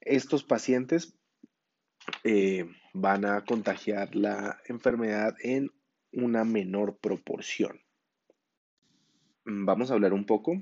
estos 0.00 0.44
pacientes 0.44 1.18
eh, 2.24 2.66
van 2.94 3.24
a 3.24 3.44
contagiar 3.44 4.14
la 4.14 4.60
enfermedad 4.66 5.34
en 5.40 5.70
una 6.12 6.44
menor 6.44 6.98
proporción. 6.98 7.80
Vamos 9.44 9.90
a 9.90 9.94
hablar 9.94 10.12
un 10.12 10.26
poco 10.26 10.60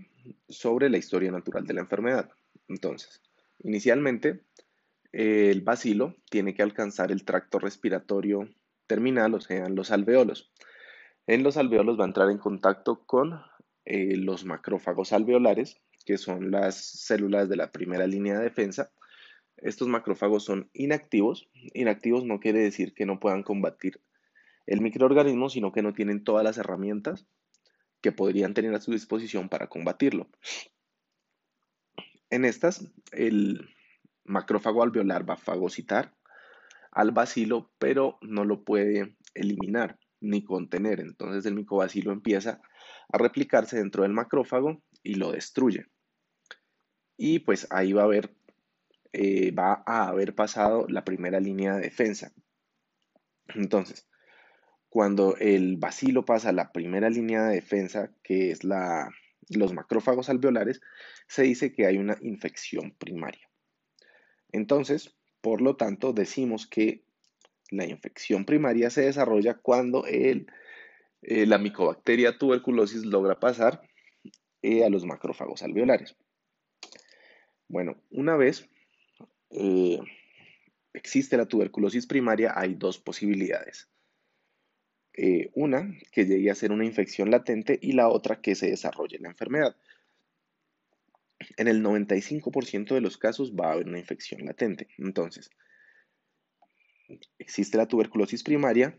sobre 0.48 0.90
la 0.90 0.98
historia 0.98 1.30
natural 1.30 1.66
de 1.66 1.74
la 1.74 1.80
enfermedad. 1.80 2.30
Entonces, 2.68 3.20
Inicialmente, 3.62 4.42
el 5.12 5.62
bacilo 5.62 6.14
tiene 6.30 6.54
que 6.54 6.62
alcanzar 6.62 7.10
el 7.10 7.24
tracto 7.24 7.58
respiratorio 7.58 8.48
terminal, 8.86 9.34
o 9.34 9.40
sea, 9.40 9.68
los 9.68 9.90
alveolos. 9.90 10.52
En 11.26 11.42
los 11.42 11.56
alveolos 11.56 11.98
va 11.98 12.04
a 12.04 12.08
entrar 12.08 12.30
en 12.30 12.38
contacto 12.38 13.04
con 13.06 13.40
eh, 13.84 14.16
los 14.16 14.44
macrófagos 14.44 15.12
alveolares, 15.12 15.80
que 16.04 16.18
son 16.18 16.50
las 16.50 16.76
células 16.76 17.48
de 17.48 17.56
la 17.56 17.72
primera 17.72 18.06
línea 18.06 18.38
de 18.38 18.44
defensa. 18.44 18.92
Estos 19.56 19.88
macrófagos 19.88 20.44
son 20.44 20.70
inactivos. 20.72 21.48
Inactivos 21.74 22.24
no 22.24 22.38
quiere 22.38 22.60
decir 22.60 22.94
que 22.94 23.06
no 23.06 23.18
puedan 23.18 23.42
combatir 23.42 24.00
el 24.66 24.80
microorganismo, 24.80 25.48
sino 25.48 25.72
que 25.72 25.82
no 25.82 25.94
tienen 25.94 26.22
todas 26.22 26.44
las 26.44 26.58
herramientas 26.58 27.26
que 28.00 28.12
podrían 28.12 28.54
tener 28.54 28.74
a 28.74 28.80
su 28.80 28.92
disposición 28.92 29.48
para 29.48 29.68
combatirlo. 29.68 30.28
En 32.30 32.44
estas, 32.44 32.92
el 33.12 33.68
macrófago 34.24 34.82
alveolar 34.82 35.28
va 35.28 35.34
a 35.34 35.38
fagocitar 35.38 36.14
al 36.92 37.12
bacilo, 37.12 37.70
pero 37.78 38.18
no 38.22 38.44
lo 38.44 38.64
puede 38.64 39.16
eliminar 39.34 39.98
ni 40.20 40.44
contener. 40.44 41.00
Entonces 41.00 41.46
el 41.46 41.54
micobacilo 41.54 42.12
empieza 42.12 42.60
a 43.12 43.18
replicarse 43.18 43.76
dentro 43.76 44.02
del 44.02 44.12
macrófago 44.12 44.82
y 45.02 45.14
lo 45.14 45.32
destruye. 45.32 45.86
Y 47.16 47.40
pues 47.40 47.66
ahí 47.70 47.92
va 47.92 48.02
a 48.02 48.06
haber, 48.06 48.34
eh, 49.12 49.52
va 49.52 49.82
a 49.86 50.08
haber 50.08 50.34
pasado 50.34 50.86
la 50.88 51.04
primera 51.04 51.40
línea 51.40 51.74
de 51.74 51.82
defensa. 51.82 52.32
Entonces, 53.48 54.08
cuando 54.96 55.36
el 55.36 55.76
bacilo 55.76 56.24
pasa 56.24 56.52
la 56.52 56.72
primera 56.72 57.10
línea 57.10 57.44
de 57.44 57.56
defensa, 57.56 58.14
que 58.22 58.50
es 58.50 58.64
la 58.64 59.10
los 59.50 59.74
macrófagos 59.74 60.30
alveolares, 60.30 60.80
se 61.28 61.42
dice 61.42 61.74
que 61.74 61.84
hay 61.84 61.98
una 61.98 62.16
infección 62.22 62.92
primaria. 62.92 63.46
Entonces, 64.52 65.14
por 65.42 65.60
lo 65.60 65.76
tanto, 65.76 66.14
decimos 66.14 66.66
que 66.66 67.04
la 67.70 67.84
infección 67.84 68.46
primaria 68.46 68.88
se 68.88 69.02
desarrolla 69.02 69.58
cuando 69.58 70.06
el, 70.06 70.46
eh, 71.20 71.44
la 71.44 71.58
micobacteria 71.58 72.38
tuberculosis 72.38 73.04
logra 73.04 73.38
pasar 73.38 73.82
eh, 74.62 74.82
a 74.82 74.88
los 74.88 75.04
macrófagos 75.04 75.62
alveolares. 75.62 76.16
Bueno, 77.68 78.00
una 78.08 78.38
vez 78.38 78.66
eh, 79.50 80.00
existe 80.94 81.36
la 81.36 81.44
tuberculosis 81.44 82.06
primaria, 82.06 82.54
hay 82.56 82.72
dos 82.72 82.98
posibilidades. 82.98 83.90
Eh, 85.18 85.50
una 85.54 85.96
que 86.12 86.26
llegue 86.26 86.50
a 86.50 86.54
ser 86.54 86.72
una 86.72 86.84
infección 86.84 87.30
latente 87.30 87.78
y 87.80 87.92
la 87.92 88.08
otra 88.08 88.42
que 88.42 88.54
se 88.54 88.68
desarrolle 88.68 89.18
la 89.18 89.30
enfermedad. 89.30 89.74
En 91.56 91.68
el 91.68 91.82
95% 91.82 92.94
de 92.94 93.00
los 93.00 93.16
casos 93.16 93.54
va 93.54 93.68
a 93.68 93.72
haber 93.72 93.86
una 93.86 93.98
infección 93.98 94.44
latente. 94.44 94.88
Entonces, 94.98 95.50
existe 97.38 97.78
la 97.78 97.88
tuberculosis 97.88 98.42
primaria, 98.42 98.98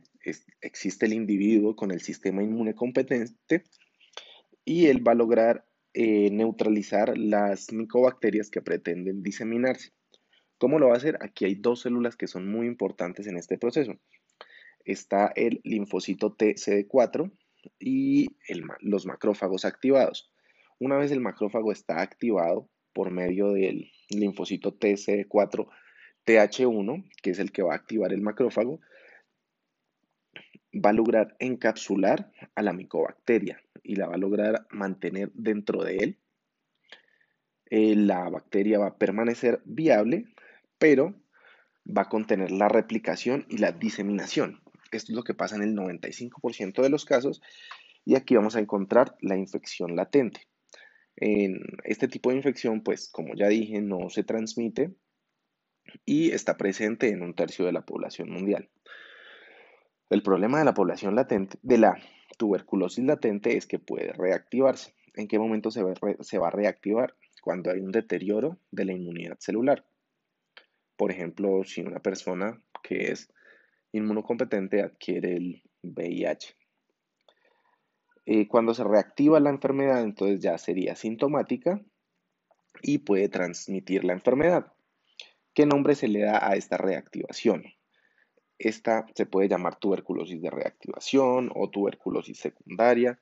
existe 0.62 1.06
el 1.06 1.14
individuo 1.14 1.76
con 1.76 1.92
el 1.92 2.02
sistema 2.02 2.42
inmune 2.42 2.74
competente 2.74 3.64
y 4.66 4.88
él 4.88 5.08
va 5.08 5.12
a 5.12 5.16
lograr 5.16 5.68
eh, 5.94 6.32
neutralizar 6.32 7.16
las 7.16 7.72
micobacterias 7.72 8.50
que 8.50 8.62
pretenden 8.62 9.22
diseminarse. 9.22 9.92
¿Cómo 10.58 10.80
lo 10.80 10.88
va 10.88 10.96
a 10.96 10.98
hacer? 10.98 11.20
Aquí 11.22 11.46
hay 11.46 11.54
dos 11.54 11.82
células 11.82 12.16
que 12.16 12.26
son 12.26 12.50
muy 12.50 12.66
importantes 12.66 13.28
en 13.28 13.38
este 13.38 13.60
proceso 13.60 14.00
está 14.88 15.32
el 15.36 15.62
linfocito 15.64 16.36
TCD4 16.36 17.32
y 17.80 18.28
los 18.82 19.06
macrófagos 19.06 19.66
activados. 19.66 20.32
Una 20.80 20.98
vez 20.98 21.12
el 21.12 21.20
macrófago 21.20 21.72
está 21.72 22.02
activado 22.02 22.70
por 22.94 23.12
medio 23.12 23.52
del 23.52 23.92
linfocito 24.10 24.78
TCD4 24.78 25.68
TH1, 26.26 27.10
que 27.22 27.32
es 27.32 27.40
el 27.40 27.52
que 27.52 27.64
va 27.64 27.74
a 27.74 27.78
activar 27.78 28.14
el 28.14 28.22
macrófago, 28.22 28.80
va 30.74 30.90
a 30.92 30.94
lograr 30.94 31.36
encapsular 31.40 32.32
a 32.56 32.62
la 32.62 32.74
micobacteria 32.74 33.62
y 33.84 33.96
la 33.96 34.08
va 34.08 34.16
a 34.16 34.20
lograr 34.20 34.68
mantener 34.70 35.32
dentro 35.34 35.84
de 35.84 35.98
él. 35.98 36.18
Eh, 37.70 37.96
la 37.96 38.30
bacteria 38.30 38.80
va 38.80 38.88
a 38.88 38.98
permanecer 38.98 39.62
viable, 39.66 40.26
pero 40.78 41.16
va 41.86 42.04
a 42.04 42.10
contener 42.10 42.52
la 42.52 42.68
replicación 42.68 43.46
y 43.50 43.58
la 43.58 43.72
diseminación. 43.72 44.62
Esto 44.92 45.12
es 45.12 45.16
lo 45.16 45.24
que 45.24 45.34
pasa 45.34 45.56
en 45.56 45.64
el 45.64 45.76
95% 45.76 46.82
de 46.82 46.90
los 46.90 47.06
casos 47.06 47.42
y 48.06 48.16
aquí 48.16 48.36
vamos 48.36 48.56
a 48.56 48.60
encontrar 48.60 49.16
la 49.22 49.36
infección 49.36 49.96
latente. 49.96 50.48
En 51.18 51.60
este 51.84 52.08
tipo 52.08 52.30
de 52.30 52.38
infección, 52.38 52.82
pues 52.82 53.10
como 53.10 53.36
ya 53.36 53.48
dije, 53.48 53.82
no 53.82 54.10
se 54.10 54.24
transmite 54.24 54.96
y 56.06 56.32
está 56.32 56.58
presente 56.58 57.10
en 57.10 57.22
un 57.22 57.34
tercio 57.34 57.66
de 57.66 57.72
la 57.72 57.86
población 57.86 58.30
mundial. 58.30 58.70
El 60.10 60.24
problema 60.24 60.60
de 60.60 60.66
la 60.66 60.74
población 60.74 61.16
latente, 61.16 61.58
de 61.64 61.80
la 61.80 61.98
tuberculosis 62.38 63.04
latente, 63.04 63.58
es 63.58 63.68
que 63.68 63.80
puede 63.80 64.14
reactivarse. 64.14 64.96
¿En 65.16 65.28
qué 65.28 65.38
momento 65.40 65.72
se 65.72 65.84
va, 65.84 65.94
se 66.22 66.38
va 66.38 66.48
a 66.48 66.52
reactivar? 66.52 67.16
Cuando 67.42 67.72
hay 67.72 67.82
un 67.82 67.92
deterioro 67.92 68.58
de 68.72 68.86
la 68.86 68.94
inmunidad 68.94 69.38
celular. 69.40 69.86
Por 70.96 71.12
ejemplo, 71.12 71.64
si 71.64 71.82
una 71.82 72.00
persona 72.00 72.62
que 72.84 73.12
es 73.12 73.30
inmunocompetente 73.92 74.82
adquiere 74.82 75.36
el 75.36 75.64
VIH. 75.84 76.56
Eh, 78.26 78.48
cuando 78.48 78.74
se 78.74 78.84
reactiva 78.84 79.40
la 79.40 79.50
enfermedad, 79.50 80.04
entonces 80.04 80.42
ya 80.42 80.58
sería 80.58 80.96
sintomática 80.96 81.82
y 82.82 83.00
puede 83.00 83.30
transmitir 83.30 84.04
la 84.04 84.14
enfermedad. 84.14 84.74
¿Qué 85.54 85.66
nombre 85.66 85.96
se 85.96 86.08
le 86.08 86.22
da 86.22 86.46
a 86.46 86.56
esta 86.56 86.78
reactivación? 86.78 87.64
Esta 88.60 89.06
se 89.16 89.26
puede 89.26 89.48
llamar 89.48 89.80
tuberculosis 89.80 90.42
de 90.42 90.50
reactivación 90.50 91.52
o 91.56 91.70
tuberculosis 91.70 92.40
secundaria 92.40 93.20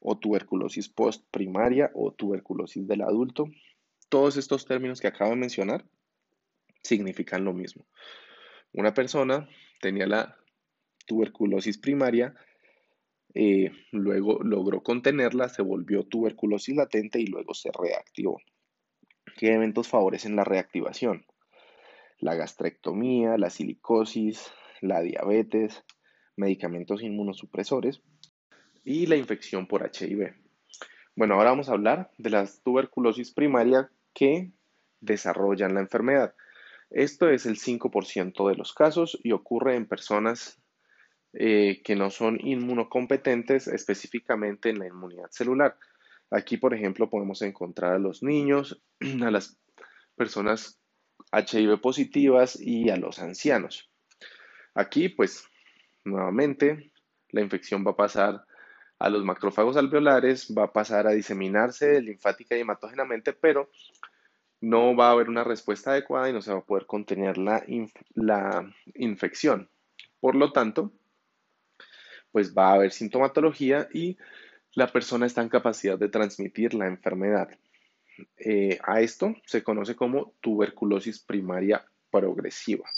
o 0.00 0.18
tuberculosis 0.18 0.88
postprimaria 0.88 1.90
o 1.94 2.12
tuberculosis 2.12 2.86
del 2.86 3.02
adulto. 3.02 3.46
Todos 4.08 4.36
estos 4.36 4.66
términos 4.66 5.00
que 5.00 5.08
acabo 5.08 5.30
de 5.30 5.36
mencionar 5.36 5.84
significan 6.82 7.44
lo 7.44 7.52
mismo. 7.52 7.86
Una 8.72 8.94
persona 8.94 9.48
tenía 9.80 10.06
la 10.06 10.36
tuberculosis 11.06 11.78
primaria, 11.78 12.34
eh, 13.34 13.70
luego 13.92 14.42
logró 14.42 14.82
contenerla, 14.82 15.48
se 15.48 15.62
volvió 15.62 16.04
tuberculosis 16.04 16.76
latente 16.76 17.20
y 17.20 17.26
luego 17.26 17.54
se 17.54 17.70
reactivó. 17.72 18.40
¿Qué 19.36 19.52
eventos 19.52 19.88
favorecen 19.88 20.36
la 20.36 20.44
reactivación? 20.44 21.24
La 22.18 22.34
gastrectomía, 22.34 23.38
la 23.38 23.50
silicosis, 23.50 24.50
la 24.80 25.00
diabetes, 25.00 25.84
medicamentos 26.36 27.02
inmunosupresores 27.02 28.02
y 28.84 29.06
la 29.06 29.16
infección 29.16 29.66
por 29.66 29.82
HIV. 29.82 30.34
Bueno, 31.14 31.34
ahora 31.34 31.50
vamos 31.50 31.68
a 31.68 31.72
hablar 31.72 32.10
de 32.18 32.30
las 32.30 32.62
tuberculosis 32.62 33.32
primaria 33.32 33.90
que 34.14 34.52
desarrollan 35.00 35.74
la 35.74 35.80
enfermedad. 35.80 36.34
Esto 36.90 37.28
es 37.28 37.46
el 37.46 37.58
5% 37.58 38.48
de 38.48 38.56
los 38.56 38.72
casos 38.72 39.18
y 39.22 39.32
ocurre 39.32 39.76
en 39.76 39.86
personas 39.86 40.60
eh, 41.34 41.82
que 41.84 41.94
no 41.94 42.10
son 42.10 42.38
inmunocompetentes, 42.40 43.68
específicamente 43.68 44.70
en 44.70 44.78
la 44.78 44.86
inmunidad 44.86 45.30
celular. 45.30 45.76
Aquí, 46.30 46.56
por 46.56 46.74
ejemplo, 46.74 47.10
podemos 47.10 47.42
encontrar 47.42 47.94
a 47.94 47.98
los 47.98 48.22
niños, 48.22 48.82
a 49.22 49.30
las 49.30 49.58
personas 50.16 50.80
HIV 51.32 51.80
positivas 51.80 52.58
y 52.60 52.90
a 52.90 52.96
los 52.96 53.18
ancianos. 53.18 53.90
Aquí, 54.74 55.08
pues, 55.08 55.44
nuevamente, 56.04 56.92
la 57.30 57.42
infección 57.42 57.84
va 57.86 57.92
a 57.92 57.96
pasar 57.96 58.44
a 58.98 59.10
los 59.10 59.24
macrófagos 59.24 59.76
alveolares, 59.76 60.52
va 60.56 60.64
a 60.64 60.72
pasar 60.72 61.06
a 61.06 61.12
diseminarse 61.12 62.00
linfática 62.00 62.56
y 62.56 62.60
hematógenamente, 62.60 63.32
pero 63.32 63.70
no 64.60 64.96
va 64.96 65.08
a 65.08 65.12
haber 65.12 65.28
una 65.28 65.44
respuesta 65.44 65.92
adecuada 65.92 66.28
y 66.28 66.32
no 66.32 66.42
se 66.42 66.52
va 66.52 66.58
a 66.58 66.64
poder 66.64 66.86
contener 66.86 67.38
la, 67.38 67.64
la 68.14 68.74
infección. 68.94 69.70
Por 70.20 70.34
lo 70.34 70.52
tanto, 70.52 70.92
pues 72.32 72.54
va 72.54 72.70
a 72.70 72.74
haber 72.74 72.92
sintomatología 72.92 73.88
y 73.92 74.16
la 74.72 74.88
persona 74.88 75.26
está 75.26 75.42
en 75.42 75.48
capacidad 75.48 75.98
de 75.98 76.08
transmitir 76.08 76.74
la 76.74 76.86
enfermedad. 76.86 77.48
Eh, 78.36 78.78
a 78.84 79.00
esto 79.00 79.34
se 79.46 79.62
conoce 79.62 79.94
como 79.94 80.34
tuberculosis 80.40 81.20
primaria 81.20 81.84
progresiva. 82.10 82.88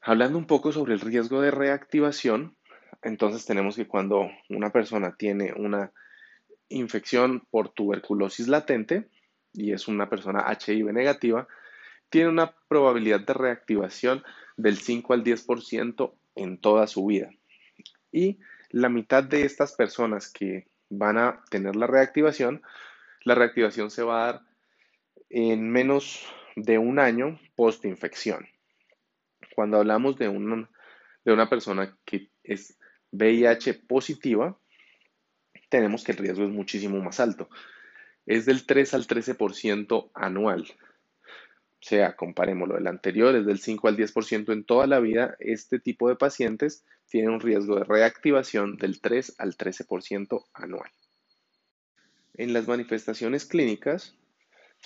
Hablando 0.00 0.38
un 0.38 0.46
poco 0.46 0.72
sobre 0.72 0.94
el 0.94 1.00
riesgo 1.00 1.40
de 1.40 1.50
reactivación, 1.50 2.56
entonces 3.02 3.44
tenemos 3.44 3.76
que 3.76 3.86
cuando 3.86 4.28
una 4.48 4.70
persona 4.70 5.16
tiene 5.16 5.52
una 5.56 5.92
infección 6.68 7.46
por 7.50 7.70
tuberculosis 7.70 8.48
latente, 8.48 9.08
y 9.56 9.72
es 9.72 9.88
una 9.88 10.08
persona 10.08 10.44
HIV 10.46 10.92
negativa, 10.92 11.48
tiene 12.10 12.28
una 12.28 12.54
probabilidad 12.68 13.20
de 13.20 13.34
reactivación 13.34 14.22
del 14.56 14.78
5 14.78 15.14
al 15.14 15.24
10% 15.24 16.14
en 16.36 16.58
toda 16.58 16.86
su 16.86 17.06
vida. 17.06 17.30
Y 18.12 18.38
la 18.70 18.88
mitad 18.88 19.24
de 19.24 19.42
estas 19.42 19.72
personas 19.72 20.30
que 20.30 20.68
van 20.88 21.18
a 21.18 21.42
tener 21.50 21.74
la 21.76 21.86
reactivación, 21.86 22.62
la 23.24 23.34
reactivación 23.34 23.90
se 23.90 24.02
va 24.02 24.22
a 24.22 24.32
dar 24.32 24.42
en 25.30 25.70
menos 25.70 26.24
de 26.54 26.78
un 26.78 26.98
año 26.98 27.40
post-infección. 27.56 28.46
Cuando 29.54 29.78
hablamos 29.78 30.16
de, 30.16 30.28
de 31.24 31.32
una 31.32 31.48
persona 31.48 31.96
que 32.04 32.30
es 32.44 32.78
VIH 33.10 33.74
positiva, 33.74 34.56
tenemos 35.68 36.04
que 36.04 36.12
el 36.12 36.18
riesgo 36.18 36.44
es 36.44 36.50
muchísimo 36.50 37.02
más 37.02 37.18
alto 37.18 37.48
es 38.26 38.44
del 38.46 38.66
3 38.66 38.94
al 38.94 39.06
13% 39.06 40.10
anual. 40.14 40.66
O 41.78 41.88
sea, 41.88 42.16
comparémoslo, 42.16 42.76
el 42.76 42.86
anterior 42.88 43.36
es 43.36 43.46
del 43.46 43.60
5 43.60 43.88
al 43.88 43.96
10% 43.96 44.52
en 44.52 44.64
toda 44.64 44.86
la 44.86 44.98
vida. 44.98 45.36
Este 45.38 45.78
tipo 45.78 46.08
de 46.08 46.16
pacientes 46.16 46.84
tienen 47.08 47.30
un 47.30 47.40
riesgo 47.40 47.76
de 47.76 47.84
reactivación 47.84 48.76
del 48.76 49.00
3 49.00 49.36
al 49.38 49.56
13% 49.56 50.44
anual. 50.52 50.90
En 52.34 52.52
las 52.52 52.66
manifestaciones 52.66 53.46
clínicas, 53.46 54.14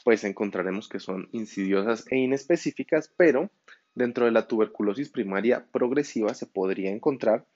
pues 0.05 0.25
encontraremos 0.25 0.89
que 0.89 1.01
son 1.01 1.29
insidiosas 1.33 2.05
e 2.11 2.19
inespecíficas, 2.19 3.13
pero 3.17 3.51
dentro 3.95 4.27
de 4.27 4.31
la 4.31 4.47
tuberculosis 4.47 5.09
primaria 5.09 5.67
progresiva 5.73 6.35
se 6.35 6.47
podría 6.47 6.91
encontrar 6.91 7.47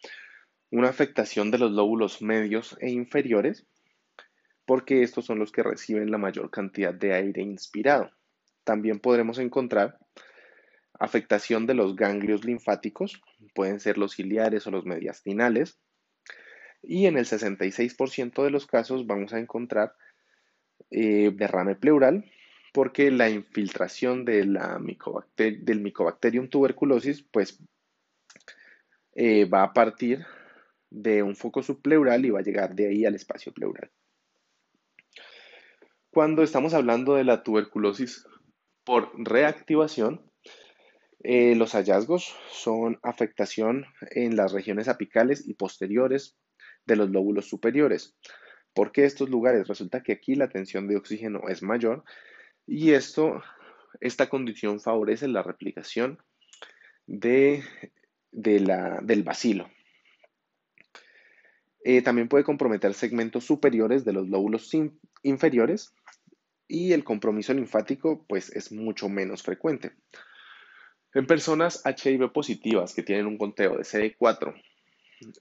una 0.71 0.89
afectación 0.89 1.51
de 1.51 1.59
los 1.59 1.71
lóbulos 1.71 2.23
medios 2.23 2.77
e 2.81 2.91
inferiores, 2.91 3.67
porque 4.67 5.03
estos 5.03 5.27
son 5.27 5.39
los 5.39 5.53
que 5.53 5.63
reciben 5.63 6.11
la 6.11 6.19
mayor 6.19 6.51
cantidad 6.51 6.95
de 6.95 7.15
aire 7.15 7.43
inspirado. 7.43 8.11
También 8.65 8.99
podremos 8.99 9.39
encontrar 9.39 9.99
afectación 10.99 11.67
de 11.67 11.75
los 11.75 11.97
ganglios 11.97 12.45
linfáticos, 12.45 13.21
pueden 13.55 13.81
ser 13.81 13.99
los 13.99 14.15
ciliares 14.15 14.67
o 14.67 14.71
los 14.71 14.87
mediastinales, 14.87 15.79
y 16.83 17.07
en 17.07 17.17
el 17.17 17.25
66% 17.25 18.43
de 18.43 18.51
los 18.51 18.67
casos 18.67 19.07
vamos 19.07 19.33
a 19.33 19.39
encontrar 19.39 19.95
eh, 20.91 21.33
derrame 21.35 21.77
pleural, 21.77 22.31
porque 22.73 23.11
la 23.11 23.31
infiltración 23.31 24.25
del 24.25 24.59
Mycobacterium 24.81 26.49
tuberculosis 26.49 27.23
pues, 27.23 27.61
eh, 29.15 29.45
va 29.45 29.63
a 29.63 29.73
partir 29.73 30.27
de 30.91 31.23
un 31.23 31.37
foco 31.37 31.63
subpleural 31.63 32.25
y 32.25 32.31
va 32.31 32.41
a 32.41 32.43
llegar 32.43 32.75
de 32.75 32.89
ahí 32.89 33.05
al 33.05 33.15
espacio 33.15 33.53
pleural. 33.53 33.91
Cuando 36.15 36.45
estamos 36.45 36.75
hablando 36.75 37.17
de 37.17 37.25
la 37.25 37.43
tuberculosis 37.43 38.25
por 38.85 39.11
reactivación, 39.17 40.31
eh, 41.25 41.57
los 41.57 41.73
hallazgos 41.73 42.37
son 42.53 43.01
afectación 43.03 43.87
en 44.13 44.37
las 44.37 44.53
regiones 44.53 44.87
apicales 44.87 45.45
y 45.45 45.55
posteriores 45.55 46.37
de 46.87 46.95
los 46.95 47.11
lóbulos 47.11 47.49
superiores. 47.49 48.17
¿Por 48.75 48.93
qué 48.93 49.07
estos 49.07 49.29
lugares? 49.29 49.67
Resulta 49.67 50.05
que 50.05 50.13
aquí 50.13 50.37
la 50.37 50.49
tensión 50.49 50.87
de 50.87 50.97
oxígeno 50.97 51.49
es 51.49 51.65
mayor 51.65 52.05
y 52.65 52.93
esto, 52.93 53.43
esta 54.01 54.29
condición 54.29 54.79
favorece 54.79 55.27
la 55.27 55.43
replicación 55.43 56.19
de, 57.09 57.65
del 58.31 59.23
bacilo. 59.25 59.69
Eh, 61.87 62.01
también 62.01 62.29
puede 62.29 62.45
comprometer 62.45 62.95
segmentos 62.95 63.45
superiores 63.45 64.07
de 64.07 64.15
los 64.15 64.27
lóbulos 64.27 64.71
inferiores 65.23 65.95
y 66.67 66.93
el 66.93 67.05
compromiso 67.05 67.53
linfático 67.53 68.25
pues 68.27 68.51
es 68.57 68.73
mucho 68.73 69.11
menos 69.11 69.43
frecuente. 69.43 69.93
En 71.13 71.27
personas 71.27 71.83
HIV 71.85 72.33
positivas 72.33 72.95
que 72.95 73.03
tienen 73.03 73.27
un 73.27 73.37
conteo 73.37 73.77
de 73.77 73.85
CD4 73.85 74.55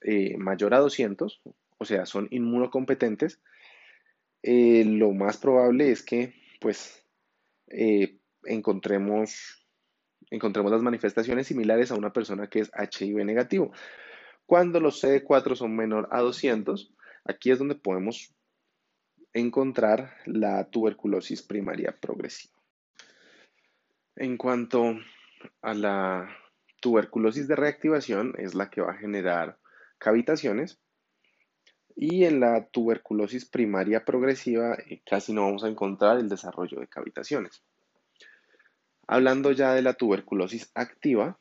eh, 0.01 0.37
mayor 0.37 0.73
a 0.73 0.79
200, 0.79 1.41
o 1.77 1.85
sea, 1.85 2.05
son 2.05 2.27
inmunocompetentes, 2.29 3.39
eh, 4.43 4.83
lo 4.85 5.13
más 5.13 5.37
probable 5.37 5.91
es 5.91 6.03
que 6.03 6.35
pues 6.59 7.05
encontremos, 8.43 9.65
encontremos 10.29 10.71
las 10.73 10.81
manifestaciones 10.81 11.47
similares 11.47 11.89
a 11.91 11.95
una 11.95 12.11
persona 12.11 12.47
que 12.47 12.59
es 12.59 12.71
HIV 12.77 13.23
negativo. 13.23 13.71
Cuando 14.45 14.79
los 14.79 15.03
CD4 15.03 15.55
son 15.55 15.75
menor 15.75 16.07
a 16.11 16.21
200, 16.21 16.93
aquí 17.25 17.51
es 17.51 17.59
donde 17.59 17.75
podemos 17.75 18.33
encontrar 19.33 20.17
la 20.25 20.69
tuberculosis 20.69 21.41
primaria 21.41 21.95
progresiva. 21.99 22.53
En 24.15 24.37
cuanto 24.37 24.95
a 25.61 25.73
la 25.73 26.29
tuberculosis 26.81 27.47
de 27.47 27.55
reactivación, 27.55 28.33
es 28.37 28.53
la 28.53 28.69
que 28.69 28.81
va 28.81 28.91
a 28.91 28.97
generar 28.97 29.57
cavitaciones. 29.97 30.79
Y 31.95 32.25
en 32.25 32.39
la 32.39 32.67
tuberculosis 32.67 33.45
primaria 33.45 34.03
progresiva 34.03 34.75
eh, 34.75 35.01
casi 35.05 35.31
no 35.31 35.43
vamos 35.43 35.63
a 35.63 35.69
encontrar 35.69 36.17
el 36.17 36.27
desarrollo 36.27 36.79
de 36.79 36.87
cavitaciones. 36.87 37.63
Hablando 39.07 39.51
ya 39.51 39.73
de 39.73 39.81
la 39.81 39.93
tuberculosis 39.93 40.71
activa, 40.75 41.39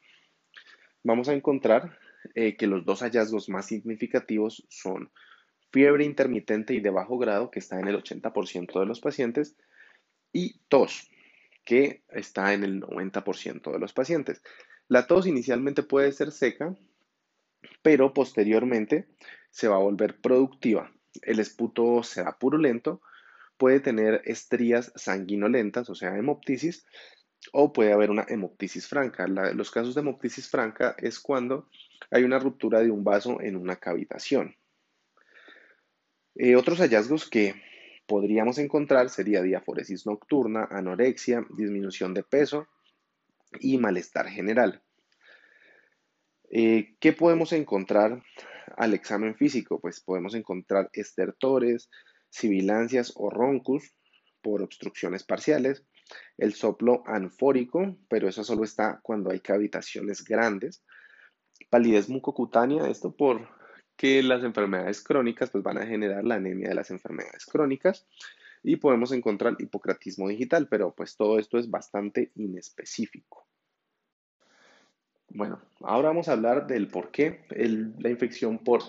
vamos 1.02 1.28
a 1.28 1.32
encontrar 1.32 1.98
eh, 2.34 2.56
que 2.56 2.66
los 2.66 2.84
dos 2.84 3.00
hallazgos 3.00 3.48
más 3.48 3.66
significativos 3.66 4.64
son 4.68 5.10
fiebre 5.72 6.04
intermitente 6.04 6.74
y 6.74 6.80
de 6.80 6.90
bajo 6.90 7.18
grado, 7.18 7.50
que 7.50 7.58
está 7.58 7.80
en 7.80 7.88
el 7.88 7.96
80% 7.96 8.78
de 8.78 8.86
los 8.86 9.00
pacientes, 9.00 9.56
y 10.32 10.58
tos, 10.68 11.10
que 11.64 12.02
está 12.08 12.52
en 12.52 12.64
el 12.64 12.80
90% 12.80 13.72
de 13.72 13.78
los 13.78 13.92
pacientes. 13.92 14.42
La 14.88 15.06
tos 15.06 15.26
inicialmente 15.26 15.82
puede 15.82 16.12
ser 16.12 16.32
seca, 16.32 16.76
pero 17.82 18.12
posteriormente 18.12 19.06
se 19.50 19.68
va 19.68 19.76
a 19.76 19.80
volver 19.80 20.20
productiva. 20.20 20.92
El 21.22 21.40
esputo 21.40 22.02
será 22.02 22.38
purulento, 22.38 23.00
puede 23.56 23.80
tener 23.80 24.22
estrías 24.24 24.92
sanguinolentas, 24.96 25.88
o 25.88 25.94
sea, 25.94 26.16
hemoptisis, 26.16 26.86
o 27.52 27.72
puede 27.72 27.92
haber 27.92 28.10
una 28.10 28.26
hemoptisis 28.28 28.86
franca. 28.86 29.26
los 29.26 29.70
casos 29.70 29.94
de 29.94 30.00
hemoptisis 30.00 30.48
franca 30.48 30.94
es 30.98 31.18
cuando 31.20 31.68
hay 32.10 32.24
una 32.24 32.38
ruptura 32.38 32.80
de 32.80 32.90
un 32.90 33.04
vaso 33.04 33.40
en 33.40 33.56
una 33.56 33.76
cavitación. 33.76 34.56
Eh, 36.34 36.56
otros 36.56 36.78
hallazgos 36.78 37.28
que 37.28 37.54
podríamos 38.06 38.58
encontrar 38.58 39.10
sería 39.10 39.42
diaforesis 39.42 40.06
nocturna, 40.06 40.66
anorexia, 40.70 41.46
disminución 41.56 42.14
de 42.14 42.22
peso 42.22 42.68
y 43.60 43.78
malestar 43.78 44.28
general. 44.28 44.82
Eh, 46.50 46.96
¿Qué 47.00 47.12
podemos 47.12 47.52
encontrar 47.52 48.22
al 48.76 48.94
examen 48.94 49.34
físico? 49.34 49.80
Pues 49.80 50.00
podemos 50.00 50.34
encontrar 50.34 50.90
estertores, 50.92 51.90
sibilancias 52.28 53.12
o 53.16 53.30
roncus 53.30 53.94
por 54.42 54.62
obstrucciones 54.62 55.24
parciales, 55.24 55.84
el 56.36 56.54
soplo 56.54 57.02
anfórico, 57.06 57.96
pero 58.08 58.28
eso 58.28 58.44
solo 58.44 58.64
está 58.64 59.00
cuando 59.02 59.30
hay 59.30 59.40
cavitaciones 59.40 60.24
grandes, 60.24 60.84
palidez 61.72 62.10
mucocutánea, 62.10 62.86
esto 62.86 63.16
por 63.16 63.48
que 63.96 64.22
las 64.22 64.44
enfermedades 64.44 65.02
crónicas 65.02 65.48
pues, 65.48 65.64
van 65.64 65.78
a 65.78 65.86
generar 65.86 66.22
la 66.22 66.34
anemia 66.34 66.68
de 66.68 66.74
las 66.74 66.90
enfermedades 66.90 67.46
crónicas 67.46 68.06
y 68.62 68.76
podemos 68.76 69.10
encontrar 69.10 69.56
hipocratismo 69.58 70.28
digital, 70.28 70.68
pero 70.68 70.94
pues 70.94 71.16
todo 71.16 71.38
esto 71.38 71.56
es 71.56 71.70
bastante 71.70 72.30
inespecífico. 72.34 73.46
Bueno, 75.30 75.62
ahora 75.80 76.08
vamos 76.08 76.28
a 76.28 76.32
hablar 76.32 76.66
del 76.66 76.88
por 76.88 77.10
qué 77.10 77.46
la 77.56 78.10
infección 78.10 78.58
por 78.58 78.82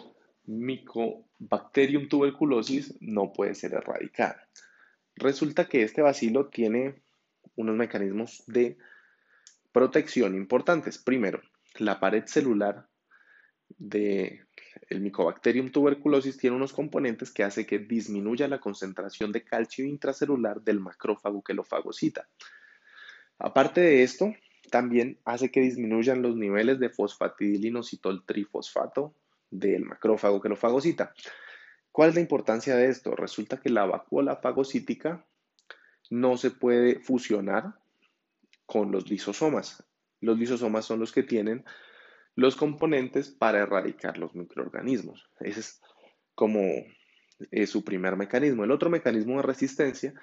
Mycobacterium 0.45 2.09
tuberculosis 2.09 2.97
no 2.99 3.31
puede 3.31 3.55
ser 3.55 3.75
erradicada. 3.75 4.45
Resulta 5.15 5.69
que 5.69 5.83
este 5.83 6.01
bacilo 6.01 6.47
tiene 6.47 6.95
unos 7.55 7.77
mecanismos 7.77 8.43
de 8.47 8.77
protección 9.71 10.35
importantes. 10.35 10.97
Primero, 10.97 11.39
la 11.79 11.99
pared 11.99 12.25
celular 12.25 12.87
del 13.77 14.45
el 14.89 15.01
Mycobacterium 15.01 15.71
tuberculosis 15.71 16.37
tiene 16.37 16.55
unos 16.55 16.73
componentes 16.73 17.31
que 17.31 17.43
hace 17.43 17.65
que 17.65 17.79
disminuya 17.79 18.47
la 18.47 18.59
concentración 18.59 19.31
de 19.31 19.43
calcio 19.43 19.85
intracelular 19.85 20.61
del 20.61 20.79
macrófago 20.79 21.43
que 21.43 21.53
lo 21.53 21.63
fagocita. 21.63 22.27
Aparte 23.39 23.81
de 23.81 24.03
esto, 24.03 24.33
también 24.69 25.19
hace 25.25 25.51
que 25.51 25.61
disminuyan 25.61 26.21
los 26.21 26.35
niveles 26.35 26.79
de 26.79 26.89
fosfatidilinositol 26.89 28.25
trifosfato 28.25 29.15
del 29.49 29.85
macrófago 29.85 30.41
que 30.41 30.49
lo 30.49 30.55
fagocita. 30.55 31.13
¿Cuál 31.91 32.09
es 32.09 32.15
la 32.15 32.21
importancia 32.21 32.75
de 32.75 32.87
esto? 32.87 33.15
Resulta 33.15 33.59
que 33.59 33.69
la 33.69 33.85
vacuola 33.85 34.37
fagocítica 34.37 35.25
no 36.09 36.37
se 36.37 36.51
puede 36.51 36.99
fusionar 36.99 37.75
con 38.65 38.91
los 38.91 39.09
lisosomas. 39.09 39.83
Los 40.23 40.39
lisosomas 40.39 40.85
son 40.85 40.99
los 40.99 41.11
que 41.11 41.23
tienen 41.23 41.65
los 42.35 42.55
componentes 42.55 43.29
para 43.29 43.59
erradicar 43.59 44.17
los 44.17 44.33
microorganismos. 44.33 45.29
Ese 45.41 45.59
es 45.59 45.81
como 46.33 46.61
eh, 47.51 47.67
su 47.67 47.83
primer 47.83 48.15
mecanismo. 48.15 48.63
El 48.63 48.71
otro 48.71 48.89
mecanismo 48.89 49.35
de 49.37 49.43
resistencia 49.43 50.13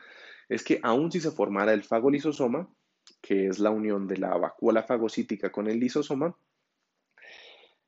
es 0.49 0.65
que 0.65 0.81
aun 0.83 1.13
si 1.13 1.21
se 1.21 1.31
formara 1.31 1.75
el 1.75 1.85
fagolisosoma, 1.85 2.69
que 3.21 3.47
es 3.47 3.59
la 3.59 3.71
unión 3.71 4.09
de 4.09 4.17
la 4.17 4.37
vacuola 4.39 4.83
fagocítica 4.85 5.53
con 5.53 5.69
el 5.69 5.79
lisosoma, 5.79 6.35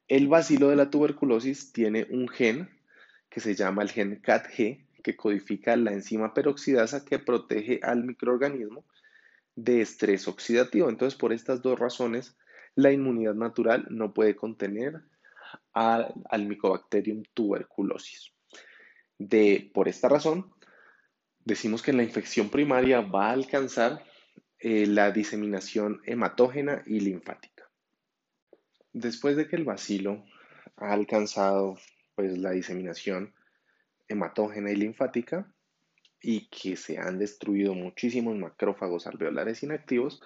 el 0.06 0.28
bacilo 0.28 0.68
de 0.68 0.76
la 0.76 0.90
tuberculosis 0.90 1.72
tiene 1.72 2.06
un 2.10 2.28
gen 2.28 2.68
que 3.30 3.40
se 3.40 3.54
llama 3.54 3.82
el 3.82 3.90
gen 3.90 4.20
CATG, 4.20 5.02
que 5.02 5.16
codifica 5.16 5.74
la 5.76 5.92
enzima 5.92 6.34
peroxidasa 6.34 7.06
que 7.06 7.18
protege 7.18 7.80
al 7.82 8.04
microorganismo 8.04 8.84
de 9.56 9.80
estrés 9.80 10.28
oxidativo. 10.28 10.88
Entonces, 10.88 11.18
por 11.18 11.32
estas 11.32 11.62
dos 11.62 11.78
razones, 11.78 12.36
la 12.74 12.92
inmunidad 12.92 13.34
natural 13.34 13.86
no 13.90 14.14
puede 14.14 14.36
contener 14.36 15.02
al 15.72 16.46
Mycobacterium 16.46 17.22
tuberculosis. 17.34 18.32
De, 19.18 19.70
por 19.74 19.88
esta 19.88 20.08
razón, 20.08 20.52
decimos 21.44 21.82
que 21.82 21.92
la 21.92 22.02
infección 22.02 22.48
primaria 22.48 23.00
va 23.00 23.28
a 23.28 23.32
alcanzar 23.32 24.04
eh, 24.58 24.86
la 24.86 25.10
diseminación 25.10 26.00
hematógena 26.04 26.82
y 26.86 27.00
linfática. 27.00 27.68
Después 28.92 29.36
de 29.36 29.48
que 29.48 29.56
el 29.56 29.64
bacilo 29.64 30.24
ha 30.76 30.92
alcanzado 30.92 31.78
pues, 32.14 32.38
la 32.38 32.50
diseminación 32.52 33.34
hematógena 34.08 34.70
y 34.70 34.76
linfática 34.76 35.52
y 36.22 36.48
que 36.48 36.76
se 36.76 36.98
han 36.98 37.18
destruido 37.18 37.74
muchísimos 37.74 38.36
macrófagos 38.36 39.06
alveolares 39.06 39.62
inactivos, 39.62 40.22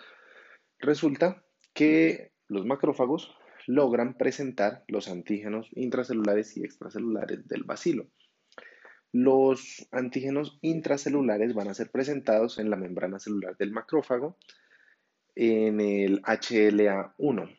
resulta 0.78 1.44
que 1.72 2.32
los 2.48 2.66
macrófagos 2.66 3.34
logran 3.66 4.16
presentar 4.16 4.84
los 4.88 5.08
antígenos 5.08 5.68
intracelulares 5.72 6.56
y 6.56 6.64
extracelulares 6.64 7.48
del 7.48 7.64
bacilo. 7.64 8.06
Los 9.12 9.88
antígenos 9.92 10.58
intracelulares 10.60 11.54
van 11.54 11.68
a 11.68 11.74
ser 11.74 11.90
presentados 11.90 12.58
en 12.58 12.70
la 12.70 12.76
membrana 12.76 13.18
celular 13.18 13.56
del 13.56 13.72
macrófago 13.72 14.36
en 15.34 15.80
el 15.80 16.22
HLA1. 16.22 17.58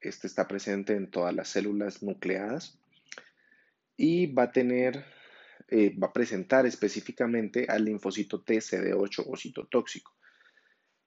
Este 0.00 0.26
está 0.26 0.46
presente 0.46 0.94
en 0.94 1.10
todas 1.10 1.34
las 1.34 1.48
células 1.48 2.02
nucleadas 2.02 2.78
y 3.96 4.26
va 4.26 4.44
a 4.44 4.52
tener, 4.52 5.04
eh, 5.68 5.96
va 5.98 6.08
a 6.08 6.12
presentar 6.12 6.66
específicamente 6.66 7.66
al 7.68 7.84
linfocito 7.84 8.44
TCD8 8.44 9.24
o 9.26 9.36
citotóxico. 9.36 10.14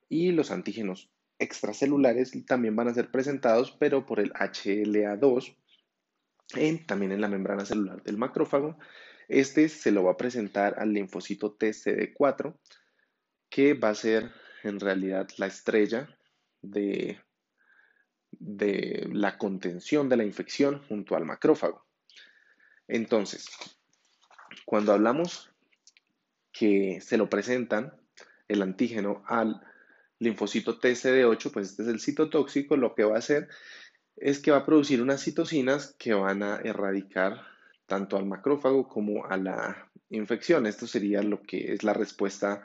Y 0.10 0.32
los 0.32 0.52
antígenos 0.52 1.12
extracelulares 1.40 2.32
también 2.46 2.76
van 2.76 2.88
a 2.88 2.94
ser 2.94 3.12
presentados, 3.12 3.72
pero 3.72 4.06
por 4.06 4.20
el 4.20 4.32
HLA2, 4.34 5.56
también 6.86 7.12
en 7.12 7.22
la 7.22 7.28
membrana 7.28 7.66
celular 7.66 8.02
del 8.04 8.18
macrófago. 8.18 8.78
Este 9.28 9.70
se 9.70 9.92
lo 9.92 10.04
va 10.04 10.14
a 10.14 10.18
presentar 10.18 10.80
al 10.80 10.94
linfocito 10.94 11.58
TCD4, 11.58 12.58
que 13.50 13.74
va 13.74 13.90
a 13.90 13.96
ser 13.96 14.32
en 14.64 14.80
realidad 14.80 15.28
la 15.38 15.48
estrella 15.48 16.10
de 16.62 17.20
la 18.40 19.38
contención 19.38 20.10
de 20.10 20.18
la 20.18 20.24
infección 20.24 20.84
junto 20.88 21.16
al 21.16 21.26
macrófago. 21.26 21.86
Entonces, 22.88 23.48
cuando 24.66 24.94
hablamos 24.94 25.52
que 26.52 27.00
se 27.02 27.18
lo 27.18 27.30
presentan 27.30 27.94
el 28.48 28.62
antígeno 28.62 29.24
al 29.28 29.62
linfocito 30.20 30.80
TCD8, 30.80 31.52
pues 31.52 31.70
este 31.70 31.84
es 31.84 31.90
el 31.90 32.00
citotóxico, 32.00 32.78
lo 32.78 32.96
que 32.96 33.04
va 33.04 33.16
a 33.16 33.20
hacer 33.20 33.48
es 34.16 34.40
que 34.40 34.52
va 34.52 34.58
a 34.58 34.66
producir 34.66 35.02
unas 35.02 35.22
citocinas 35.22 35.96
que 36.00 36.14
van 36.14 36.42
a 36.42 36.58
erradicar 36.64 37.42
tanto 37.86 38.18
al 38.18 38.26
macrófago 38.26 38.88
como 38.88 39.26
a 39.26 39.38
la 39.38 39.90
infección. 40.10 40.66
Esto 40.66 40.88
sería 40.88 41.22
lo 41.22 41.42
que 41.42 41.74
es 41.74 41.84
la 41.84 41.94
respuesta 41.94 42.64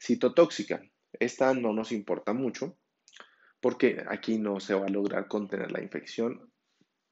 citotóxica. 0.00 0.82
Esta 1.12 1.52
no 1.54 1.72
nos 1.72 1.92
importa 1.92 2.32
mucho 2.32 2.76
porque 3.60 4.04
aquí 4.08 4.38
no 4.38 4.60
se 4.60 4.74
va 4.74 4.86
a 4.86 4.90
lograr 4.90 5.28
contener 5.28 5.70
la 5.72 5.82
infección 5.82 6.50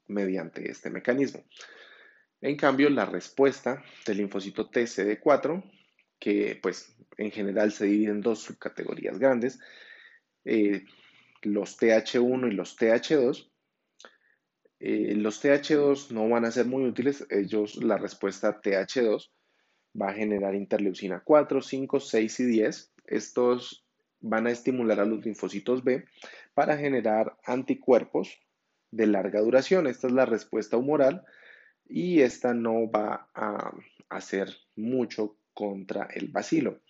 mediante 0.07 0.71
este 0.71 0.90
mecanismo. 0.90 1.45
En 2.40 2.57
cambio, 2.57 2.88
la 2.88 3.05
respuesta 3.05 3.83
del 4.07 4.18
linfocito 4.18 4.70
TCD4, 4.70 5.62
que 6.18 6.59
pues 6.62 6.96
en 7.18 7.31
general 7.31 7.72
se 7.72 7.87
divide 7.87 8.12
en 8.12 8.22
dos 8.22 8.40
subcategorías 8.40 9.18
grandes, 9.18 9.59
eh, 10.44 10.85
los 11.42 11.79
TH1 11.79 12.48
y 12.48 12.55
los 12.55 12.79
TH2. 12.79 13.50
Eh, 14.81 15.14
los 15.16 15.44
TH2 15.44 16.11
no 16.12 16.29
van 16.29 16.46
a 16.46 16.50
ser 16.50 16.64
muy 16.64 16.85
útiles, 16.85 17.26
ellos, 17.29 17.76
la 17.76 17.98
respuesta 17.98 18.62
TH2 18.62 19.31
va 20.00 20.11
a 20.11 20.14
generar 20.14 20.55
interleucina 20.55 21.22
4, 21.22 21.61
5, 21.61 22.00
6 22.00 22.40
y 22.40 22.44
10. 22.44 22.92
Estos 23.05 23.85
van 24.20 24.46
a 24.46 24.50
estimular 24.50 25.00
a 25.00 25.05
los 25.05 25.24
linfocitos 25.24 25.85
B 25.85 26.05
para 26.55 26.79
generar 26.79 27.37
anticuerpos 27.44 28.38
de 28.90 29.07
larga 29.07 29.40
duración. 29.40 29.87
Esta 29.87 30.07
es 30.07 30.14
la 30.14 30.24
respuesta 30.24 30.79
humoral 30.79 31.24
y 31.90 32.22
esta 32.22 32.55
no 32.55 32.90
va 32.90 33.29
a 33.35 33.72
hacer 34.09 34.57
mucho 34.76 35.37
contra 35.53 36.05
el 36.14 36.29
bacilo. 36.29 36.81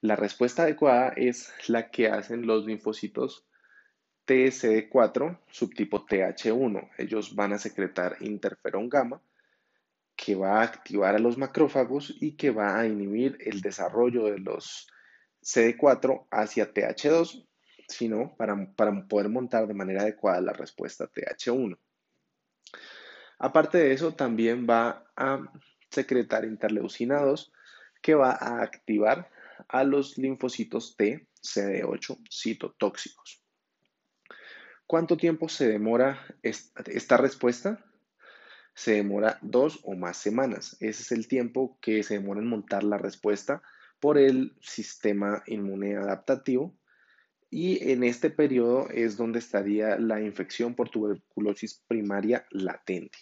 La 0.00 0.16
respuesta 0.16 0.62
adecuada 0.62 1.12
es 1.16 1.52
la 1.66 1.90
que 1.90 2.08
hacen 2.08 2.46
los 2.46 2.64
linfocitos 2.66 3.46
TSD4 4.26 5.38
subtipo 5.50 6.06
TH1. 6.06 6.90
Ellos 6.98 7.34
van 7.34 7.52
a 7.52 7.58
secretar 7.58 8.16
interferón 8.20 8.88
gamma 8.88 9.20
que 10.16 10.34
va 10.34 10.60
a 10.60 10.62
activar 10.62 11.16
a 11.16 11.18
los 11.18 11.36
macrófagos 11.36 12.14
y 12.20 12.36
que 12.36 12.50
va 12.50 12.78
a 12.78 12.86
inhibir 12.86 13.36
el 13.40 13.60
desarrollo 13.60 14.26
de 14.26 14.38
los 14.38 14.88
CD4 15.42 16.26
hacia 16.30 16.72
TH2, 16.72 17.46
sino 17.88 18.34
para 18.36 18.56
poder 19.08 19.28
montar 19.28 19.66
de 19.66 19.74
manera 19.74 20.02
adecuada 20.02 20.40
la 20.40 20.52
respuesta 20.52 21.10
TH1. 21.10 21.76
Aparte 23.44 23.76
de 23.76 23.92
eso, 23.92 24.14
también 24.14 24.66
va 24.66 25.04
a 25.16 25.38
secretar 25.90 26.46
interleucina 26.46 27.20
2 27.20 27.52
que 28.00 28.14
va 28.14 28.30
a 28.30 28.62
activar 28.62 29.30
a 29.68 29.84
los 29.84 30.16
linfocitos 30.16 30.96
T, 30.96 31.28
CD8, 31.42 32.26
citotóxicos. 32.30 33.42
¿Cuánto 34.86 35.18
tiempo 35.18 35.50
se 35.50 35.68
demora 35.68 36.24
esta 36.42 37.18
respuesta? 37.18 37.84
Se 38.74 38.92
demora 38.92 39.38
dos 39.42 39.78
o 39.82 39.94
más 39.94 40.16
semanas. 40.16 40.78
Ese 40.80 41.02
es 41.02 41.12
el 41.12 41.28
tiempo 41.28 41.76
que 41.82 42.02
se 42.02 42.14
demora 42.14 42.40
en 42.40 42.46
montar 42.46 42.82
la 42.82 42.96
respuesta 42.96 43.62
por 44.00 44.16
el 44.16 44.56
sistema 44.62 45.42
inmune 45.48 45.98
adaptativo. 45.98 46.74
Y 47.50 47.90
en 47.90 48.04
este 48.04 48.30
periodo 48.30 48.88
es 48.88 49.18
donde 49.18 49.40
estaría 49.40 49.98
la 49.98 50.22
infección 50.22 50.74
por 50.74 50.88
tuberculosis 50.88 51.84
primaria 51.86 52.46
latente. 52.50 53.18